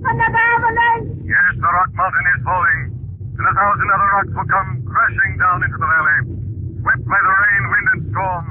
Another 0.00 0.42
avalanche. 0.56 1.12
Yes, 1.28 1.52
the 1.60 1.68
rock 1.68 1.92
mountain 1.92 2.26
is 2.32 2.40
falling, 2.40 2.80
and 3.36 3.44
a 3.44 3.52
thousand 3.52 3.88
other 3.92 4.08
rocks 4.16 4.32
will 4.32 4.48
come 4.48 4.70
crashing 4.88 5.32
down 5.36 5.60
into 5.68 5.76
the 5.76 5.84
valley, 5.84 6.18
swept 6.80 7.04
by 7.04 7.20
the 7.20 7.34
rain, 7.36 7.62
wind, 7.68 7.88
and 7.92 8.00
storm, 8.16 8.44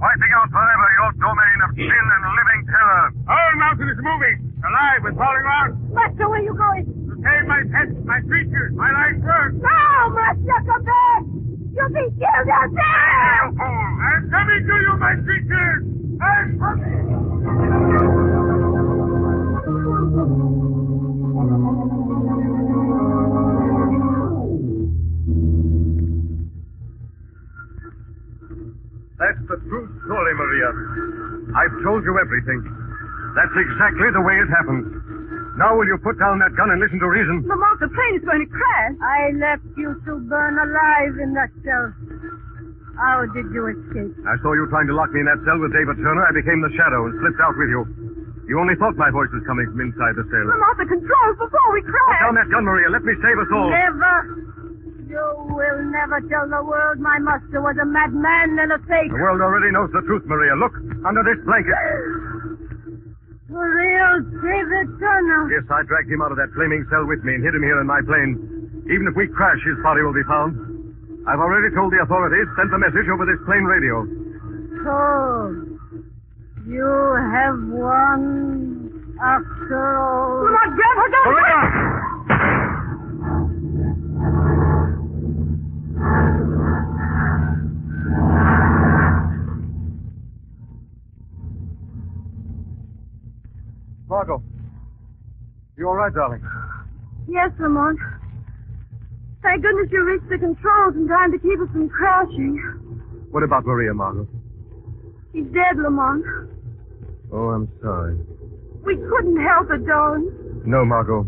wiping 0.00 0.32
out 0.32 0.48
forever 0.48 0.88
your 0.96 1.12
domain 1.20 1.58
of 1.68 1.70
sin 1.76 1.92
and 2.08 2.22
living 2.40 2.60
terror. 2.64 3.04
Our 3.28 3.52
mountain 3.60 3.88
is 3.92 4.00
moving, 4.00 4.36
alive 4.64 5.00
with 5.04 5.14
falling 5.20 5.44
rocks. 5.44 5.76
Master, 5.92 6.24
where 6.30 6.40
are 6.40 6.46
you 6.46 6.56
going? 6.56 6.84
To 6.88 7.14
save 7.20 7.44
my 7.52 7.60
pets, 7.68 7.96
my 8.08 8.20
creatures, 8.24 8.72
my 8.72 8.88
life's 8.88 9.20
work. 9.20 9.52
No, 9.60 9.80
Master, 10.16 10.58
come 10.64 10.84
back! 10.88 11.41
You'll 11.74 11.88
be 11.88 12.04
killed 12.20 12.48
out 12.52 12.68
there! 12.68 13.48
I'm 13.48 14.30
coming 14.30 14.62
to 14.68 14.76
you, 14.76 14.96
my 15.00 15.14
creatures. 15.24 15.82
I'm 16.20 16.58
coming. 16.60 18.12
That's 29.18 29.42
the 29.48 29.56
true 29.68 29.86
story, 30.04 30.34
Maria. 30.34 30.68
I've 31.56 31.76
told 31.84 32.04
you 32.04 32.18
everything. 32.20 32.60
That's 33.34 33.56
exactly 33.56 34.10
the 34.12 34.20
way 34.20 34.34
it 34.36 34.48
happened. 34.50 35.01
Now 35.62 35.78
will 35.78 35.86
you 35.86 35.94
put 36.02 36.18
down 36.18 36.42
that 36.42 36.58
gun 36.58 36.74
and 36.74 36.82
listen 36.82 36.98
to 36.98 37.06
reason? 37.06 37.46
Lamont, 37.46 37.78
the 37.78 37.86
plane 37.86 38.18
is 38.18 38.26
going 38.26 38.42
to 38.42 38.50
crash. 38.50 38.98
I 38.98 39.30
left 39.38 39.62
you 39.78 39.94
to 39.94 40.12
burn 40.26 40.58
alive 40.58 41.14
in 41.22 41.38
that 41.38 41.54
cell. 41.62 41.94
How 42.98 43.22
did 43.30 43.46
you 43.54 43.70
escape? 43.70 44.10
I 44.26 44.34
saw 44.42 44.58
you 44.58 44.66
trying 44.74 44.90
to 44.90 44.94
lock 44.98 45.14
me 45.14 45.22
in 45.22 45.28
that 45.30 45.38
cell 45.46 45.62
with 45.62 45.70
David 45.70 46.02
Turner. 46.02 46.26
I 46.26 46.34
became 46.34 46.66
the 46.66 46.72
shadow 46.74 47.06
and 47.06 47.14
slipped 47.22 47.38
out 47.38 47.54
with 47.54 47.70
you. 47.70 47.86
You 48.50 48.58
only 48.58 48.74
thought 48.74 48.98
my 48.98 49.14
voice 49.14 49.30
was 49.30 49.46
coming 49.46 49.70
from 49.70 49.86
inside 49.86 50.18
the 50.18 50.26
cell. 50.26 50.50
Lamont, 50.50 50.82
the 50.82 50.88
controls 50.98 51.36
before 51.38 51.68
we 51.70 51.86
crash. 51.86 51.94
Put 51.94 52.10
crash. 52.10 52.22
down 52.26 52.34
that 52.42 52.50
gun, 52.50 52.66
Maria. 52.66 52.90
Let 52.90 53.06
me 53.06 53.14
save 53.22 53.38
us 53.38 53.50
all. 53.54 53.70
Never. 53.70 54.14
You 55.06 55.26
will 55.46 55.80
never 55.94 56.18
tell 56.26 56.50
the 56.50 56.66
world 56.66 56.98
my 56.98 57.22
master 57.22 57.62
was 57.62 57.78
a 57.78 57.86
madman 57.86 58.58
and 58.58 58.74
a 58.74 58.82
fake. 58.90 59.14
The 59.14 59.22
world 59.22 59.38
already 59.38 59.70
knows 59.70 59.94
the 59.94 60.02
truth, 60.10 60.26
Maria. 60.26 60.58
Look, 60.58 60.74
under 61.06 61.22
this 61.22 61.38
blanket. 61.46 61.78
The 63.52 63.60
real 63.60 64.16
David 64.40 64.96
Turner. 64.96 65.52
Yes, 65.52 65.68
I 65.68 65.84
dragged 65.84 66.08
him 66.08 66.24
out 66.24 66.32
of 66.32 66.40
that 66.40 66.48
flaming 66.56 66.88
cell 66.88 67.04
with 67.04 67.20
me 67.20 67.36
and 67.36 67.44
hid 67.44 67.52
him 67.52 67.60
here 67.60 67.76
in 67.84 67.86
my 67.86 68.00
plane. 68.00 68.40
Even 68.88 69.04
if 69.04 69.14
we 69.14 69.28
crash, 69.28 69.60
his 69.60 69.76
body 69.84 70.00
will 70.00 70.16
be 70.16 70.24
found. 70.24 70.56
I've 71.28 71.38
already 71.38 71.68
told 71.76 71.92
the 71.92 72.00
authorities, 72.00 72.48
sent 72.56 72.72
the 72.72 72.80
message 72.80 73.12
over 73.12 73.28
this 73.28 73.36
plane 73.44 73.68
radio. 73.68 74.08
So, 74.88 74.96
you 76.64 76.88
have 77.28 77.60
won 77.68 78.88
after 79.20 80.00
all. 80.00 80.48
Lamont, 80.48 80.72
grab 80.72 80.96
her 80.96 81.08
gun. 81.12 81.24
Maria! 81.36 81.41
You 95.82 95.88
all 95.88 95.96
right, 95.96 96.14
darling? 96.14 96.40
Yes, 97.26 97.50
Lamont. 97.58 97.98
Thank 99.42 99.62
goodness 99.64 99.88
you 99.90 100.04
reached 100.04 100.28
the 100.30 100.38
controls 100.38 100.94
in 100.94 101.08
time 101.08 101.32
to 101.32 101.38
keep 101.40 101.58
us 101.58 101.66
from 101.72 101.88
crashing. 101.88 102.54
What 103.32 103.42
about 103.42 103.66
Maria, 103.66 103.92
Margot? 103.92 104.28
He's 105.32 105.46
dead, 105.46 105.82
Lamont. 105.82 106.22
Oh, 107.32 107.48
I'm 107.50 107.68
sorry. 107.82 108.14
We 108.86 108.94
couldn't 108.94 109.42
help 109.42 109.72
it, 109.72 109.84
Dolan. 109.84 110.62
No, 110.64 110.84
Margot. 110.84 111.26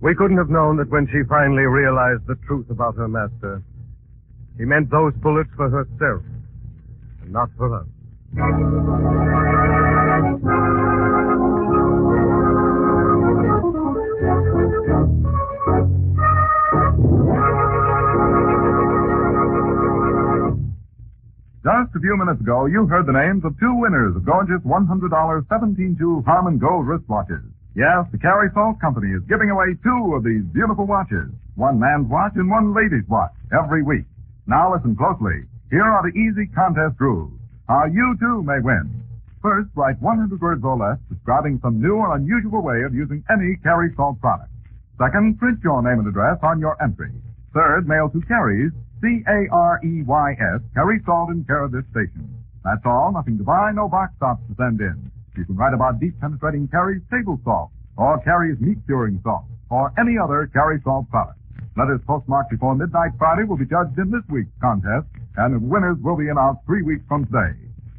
We 0.00 0.14
couldn't 0.14 0.36
have 0.36 0.48
known 0.48 0.76
that 0.76 0.88
when 0.90 1.08
she 1.08 1.26
finally 1.28 1.66
realized 1.66 2.28
the 2.28 2.36
truth 2.46 2.70
about 2.70 2.94
her 2.94 3.08
master, 3.08 3.60
he 4.56 4.64
meant 4.64 4.88
those 4.88 5.12
bullets 5.14 5.50
for 5.56 5.68
herself, 5.68 6.22
and 7.22 7.32
not 7.32 7.50
for 7.58 7.74
us. 7.74 7.86
Just 21.66 21.98
a 21.98 21.98
few 21.98 22.14
minutes 22.14 22.38
ago, 22.38 22.70
you 22.70 22.86
heard 22.86 23.10
the 23.10 23.18
names 23.18 23.42
of 23.42 23.58
two 23.58 23.74
winners 23.74 24.14
of 24.14 24.22
gorgeous 24.22 24.62
$100 24.62 24.86
17-jewel 24.86 26.22
Harmon 26.22 26.62
Gold 26.62 26.86
wristwatches. 26.86 27.42
Yes, 27.74 28.06
the 28.14 28.22
Carey 28.22 28.54
Salt 28.54 28.78
Company 28.78 29.10
is 29.10 29.26
giving 29.26 29.50
away 29.50 29.74
two 29.82 30.14
of 30.14 30.22
these 30.22 30.46
beautiful 30.54 30.86
watches. 30.86 31.26
One 31.58 31.82
man's 31.82 32.06
watch 32.06 32.38
and 32.38 32.46
one 32.46 32.70
lady's 32.70 33.02
watch 33.10 33.34
every 33.50 33.82
week. 33.82 34.06
Now 34.46 34.78
listen 34.78 34.94
closely. 34.94 35.42
Here 35.74 35.82
are 35.82 36.06
the 36.06 36.14
easy 36.14 36.46
contest 36.54 37.02
rules. 37.02 37.34
How 37.66 37.90
you 37.90 38.14
too 38.22 38.46
may 38.46 38.62
win. 38.62 39.02
First, 39.42 39.74
write 39.74 39.98
100 39.98 40.38
words 40.38 40.62
or 40.62 40.78
less 40.78 41.02
describing 41.10 41.58
some 41.66 41.82
new 41.82 41.98
or 41.98 42.14
unusual 42.14 42.62
way 42.62 42.86
of 42.86 42.94
using 42.94 43.26
any 43.26 43.58
Carey 43.66 43.90
Salt 43.98 44.22
product. 44.22 44.54
Second, 45.02 45.34
print 45.42 45.58
your 45.66 45.82
name 45.82 45.98
and 45.98 46.06
address 46.06 46.38
on 46.46 46.62
your 46.62 46.78
entry. 46.78 47.10
Third, 47.52 47.88
mail 47.90 48.06
to 48.14 48.22
Carey's, 48.30 48.70
C-A-R-E-Y-S, 49.02 50.60
Carey 50.74 51.00
Salt 51.04 51.30
in 51.30 51.44
care 51.44 51.64
of 51.64 51.72
this 51.72 51.84
station. 51.90 52.32
That's 52.64 52.82
all. 52.84 53.12
Nothing 53.12 53.38
to 53.38 53.44
buy, 53.44 53.72
no 53.72 53.88
box 53.88 54.12
tops 54.18 54.42
to 54.48 54.54
send 54.56 54.80
in. 54.80 55.10
You 55.36 55.44
can 55.44 55.56
write 55.56 55.74
about 55.74 56.00
deep 56.00 56.18
penetrating 56.20 56.66
Carey's 56.68 57.02
table 57.12 57.38
salt, 57.44 57.70
or 57.96 58.18
Carey's 58.24 58.58
meat 58.58 58.78
curing 58.86 59.20
salt, 59.22 59.44
or 59.68 59.92
any 59.98 60.16
other 60.16 60.48
Carey 60.52 60.80
Salt 60.82 61.10
product. 61.10 61.38
Letters 61.76 62.00
postmarked 62.06 62.50
before 62.50 62.74
midnight 62.74 63.12
Friday 63.18 63.44
will 63.44 63.58
be 63.58 63.66
judged 63.66 63.98
in 63.98 64.10
this 64.10 64.24
week's 64.30 64.50
contest, 64.62 65.06
and 65.36 65.54
the 65.54 65.60
winners 65.60 65.98
will 66.00 66.16
be 66.16 66.28
announced 66.28 66.64
three 66.64 66.82
weeks 66.82 67.04
from 67.06 67.26
today. 67.26 67.52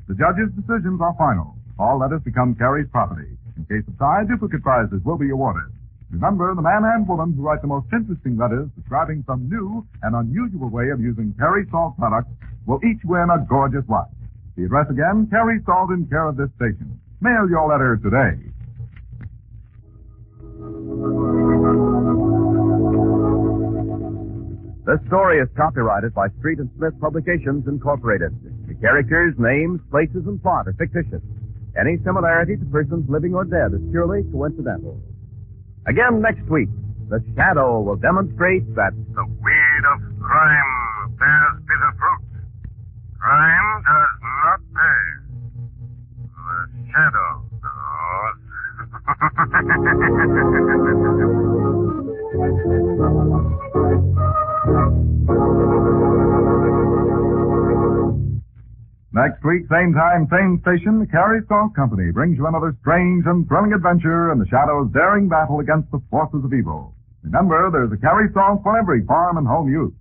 The 0.09 0.15
judges' 0.15 0.49
decisions 0.57 0.99
are 0.99 1.13
final. 1.13 1.55
All 1.77 1.99
letters 1.99 2.23
become 2.25 2.55
Carey's 2.55 2.89
property. 2.89 3.37
In 3.55 3.65
case 3.69 3.87
of 3.87 3.97
tie, 3.99 4.25
duplicate 4.25 4.63
prizes 4.63 5.03
will 5.05 5.17
be 5.17 5.29
awarded. 5.29 5.69
Remember, 6.09 6.55
the 6.55 6.61
man 6.61 6.83
and 6.85 7.07
woman 7.07 7.33
who 7.33 7.41
write 7.41 7.61
the 7.61 7.67
most 7.67 7.87
interesting 7.91 8.37
letters 8.37 8.69
describing 8.79 9.23
some 9.27 9.49
new 9.49 9.85
and 10.03 10.15
unusual 10.15 10.69
way 10.69 10.89
of 10.89 11.01
using 11.01 11.33
Carey 11.37 11.65
Salt 11.69 11.97
products 11.97 12.31
will 12.65 12.79
each 12.83 13.03
win 13.03 13.27
a 13.29 13.45
gorgeous 13.49 13.83
watch. 13.87 14.07
The 14.55 14.65
address 14.65 14.87
again, 14.89 15.27
Carey 15.29 15.59
Salt 15.65 15.91
in 15.91 16.07
care 16.07 16.27
of 16.27 16.37
this 16.37 16.49
station. 16.55 16.99
Mail 17.19 17.49
your 17.49 17.67
letter 17.67 17.97
today. 17.97 18.39
This 24.87 25.03
story 25.07 25.39
is 25.43 25.49
copyrighted 25.57 26.13
by 26.13 26.29
Street 26.39 26.59
and 26.59 26.69
Smith 26.77 26.97
Publications 27.01 27.67
Incorporated. 27.67 28.31
The 28.67 28.75
characters, 28.75 29.35
names, 29.37 29.81
places, 29.91 30.23
and 30.25 30.41
plot 30.41 30.67
are 30.67 30.73
fictitious. 30.79 31.21
Any 31.77 31.97
similarity 32.05 32.55
to 32.55 32.65
persons 32.71 33.03
living 33.09 33.35
or 33.35 33.43
dead 33.43 33.73
is 33.73 33.81
purely 33.91 34.23
coincidental. 34.31 34.97
Again 35.87 36.21
next 36.21 36.43
week, 36.49 36.67
the 37.09 37.23
shadow 37.35 37.79
will 37.79 37.95
demonstrate 37.95 38.75
that 38.75 38.91
The 39.15 39.23
weed 39.23 39.83
of 39.93 40.01
crime 40.19 41.15
bears 41.17 41.61
bitter 41.63 41.93
fruit. 41.97 42.23
Crime 43.17 43.83
does 43.87 44.19
not 44.43 44.59
pay. 44.75 45.01
The 46.35 46.57
shadow 46.91 47.47
Next 59.17 59.41
week, 59.43 59.65
same 59.65 59.97
time, 59.97 60.29
same 60.29 60.61
station, 60.61 61.01
the 61.01 61.09
Carey 61.09 61.41
Salt 61.49 61.73
Company 61.73 62.11
brings 62.11 62.37
you 62.37 62.45
another 62.45 62.77
strange 62.85 63.25
and 63.25 63.47
thrilling 63.47 63.73
adventure 63.73 64.31
in 64.31 64.37
the 64.37 64.45
Shadow's 64.45 64.93
daring 64.93 65.27
battle 65.27 65.59
against 65.59 65.89
the 65.89 65.97
forces 66.11 66.45
of 66.45 66.53
evil. 66.53 66.93
Remember, 67.23 67.73
there's 67.73 67.89
a 67.91 67.97
Carey 67.97 68.29
Salt 68.31 68.61
for 68.61 68.77
every 68.77 69.01
farm 69.09 69.41
and 69.41 69.47
home 69.47 69.73
use. 69.73 69.91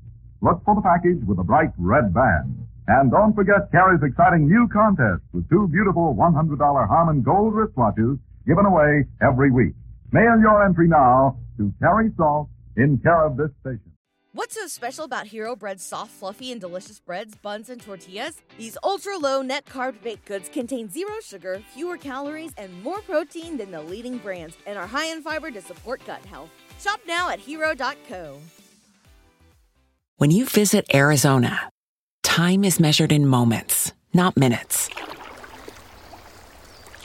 Look 0.43 0.61
for 0.67 0.75
the 0.75 0.85
package 0.85 1.25
with 1.25 1.39
a 1.39 1.49
bright 1.49 1.73
red 1.79 2.13
band. 2.13 2.61
And 2.89 3.11
don't 3.11 3.33
forget 3.33 3.73
Carey's 3.73 4.05
exciting 4.05 4.53
new 4.53 4.69
contest 4.69 5.25
with 5.33 5.49
two 5.49 5.67
beautiful 5.73 6.13
$100 6.13 6.61
Harmon 6.61 7.23
Gold 7.23 7.55
wristwatches 7.55 8.21
given 8.47 8.67
away 8.67 9.09
every 9.25 9.51
week. 9.51 9.73
Mail 10.13 10.37
your 10.45 10.63
entry 10.63 10.89
now 10.89 11.41
to 11.57 11.73
Carey 11.81 12.13
Salt 12.19 12.51
in 12.77 12.99
care 12.99 13.25
of 13.25 13.39
this 13.39 13.49
station. 13.63 13.96
What's 14.37 14.55
so 14.55 14.67
special 14.67 15.07
about 15.07 15.27
Hero 15.27 15.57
Bread's 15.57 15.83
soft, 15.83 16.11
fluffy, 16.11 16.53
and 16.53 16.61
delicious 16.61 17.01
breads, 17.01 17.35
buns, 17.37 17.71
and 17.71 17.81
tortillas? 17.81 18.43
These 18.59 18.77
ultra 18.85 19.17
low 19.17 19.41
net 19.41 19.65
carb 19.65 20.03
baked 20.03 20.27
goods 20.27 20.51
contain 20.51 20.91
zero 20.91 21.15
sugar, 21.23 21.63
fewer 21.73 21.97
calories, 21.97 22.53
and 22.59 22.83
more 22.83 23.01
protein 23.01 23.57
than 23.57 23.71
the 23.71 23.81
leading 23.81 24.19
brands, 24.19 24.55
and 24.67 24.79
are 24.79 24.87
high 24.87 25.07
in 25.07 25.23
fiber 25.23 25.51
to 25.51 25.63
support 25.63 26.05
gut 26.07 26.23
health. 26.27 26.51
Shop 26.79 27.01
now 27.07 27.31
at 27.31 27.39
hero.co. 27.39 28.37
When 30.19 30.31
you 30.31 30.45
visit 30.45 30.85
Arizona, 30.93 31.71
time 32.23 32.63
is 32.63 32.79
measured 32.79 33.13
in 33.13 33.27
moments, 33.27 33.95
not 34.13 34.37
minutes. 34.37 34.91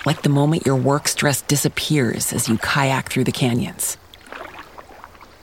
Like 0.06 0.24
the 0.24 0.28
moment 0.28 0.66
your 0.66 0.76
work 0.76 1.08
stress 1.08 1.42
disappears 1.44 2.34
as 2.34 2.50
you 2.50 2.58
kayak 2.58 3.08
through 3.08 3.24
the 3.24 3.32
canyons 3.32 3.96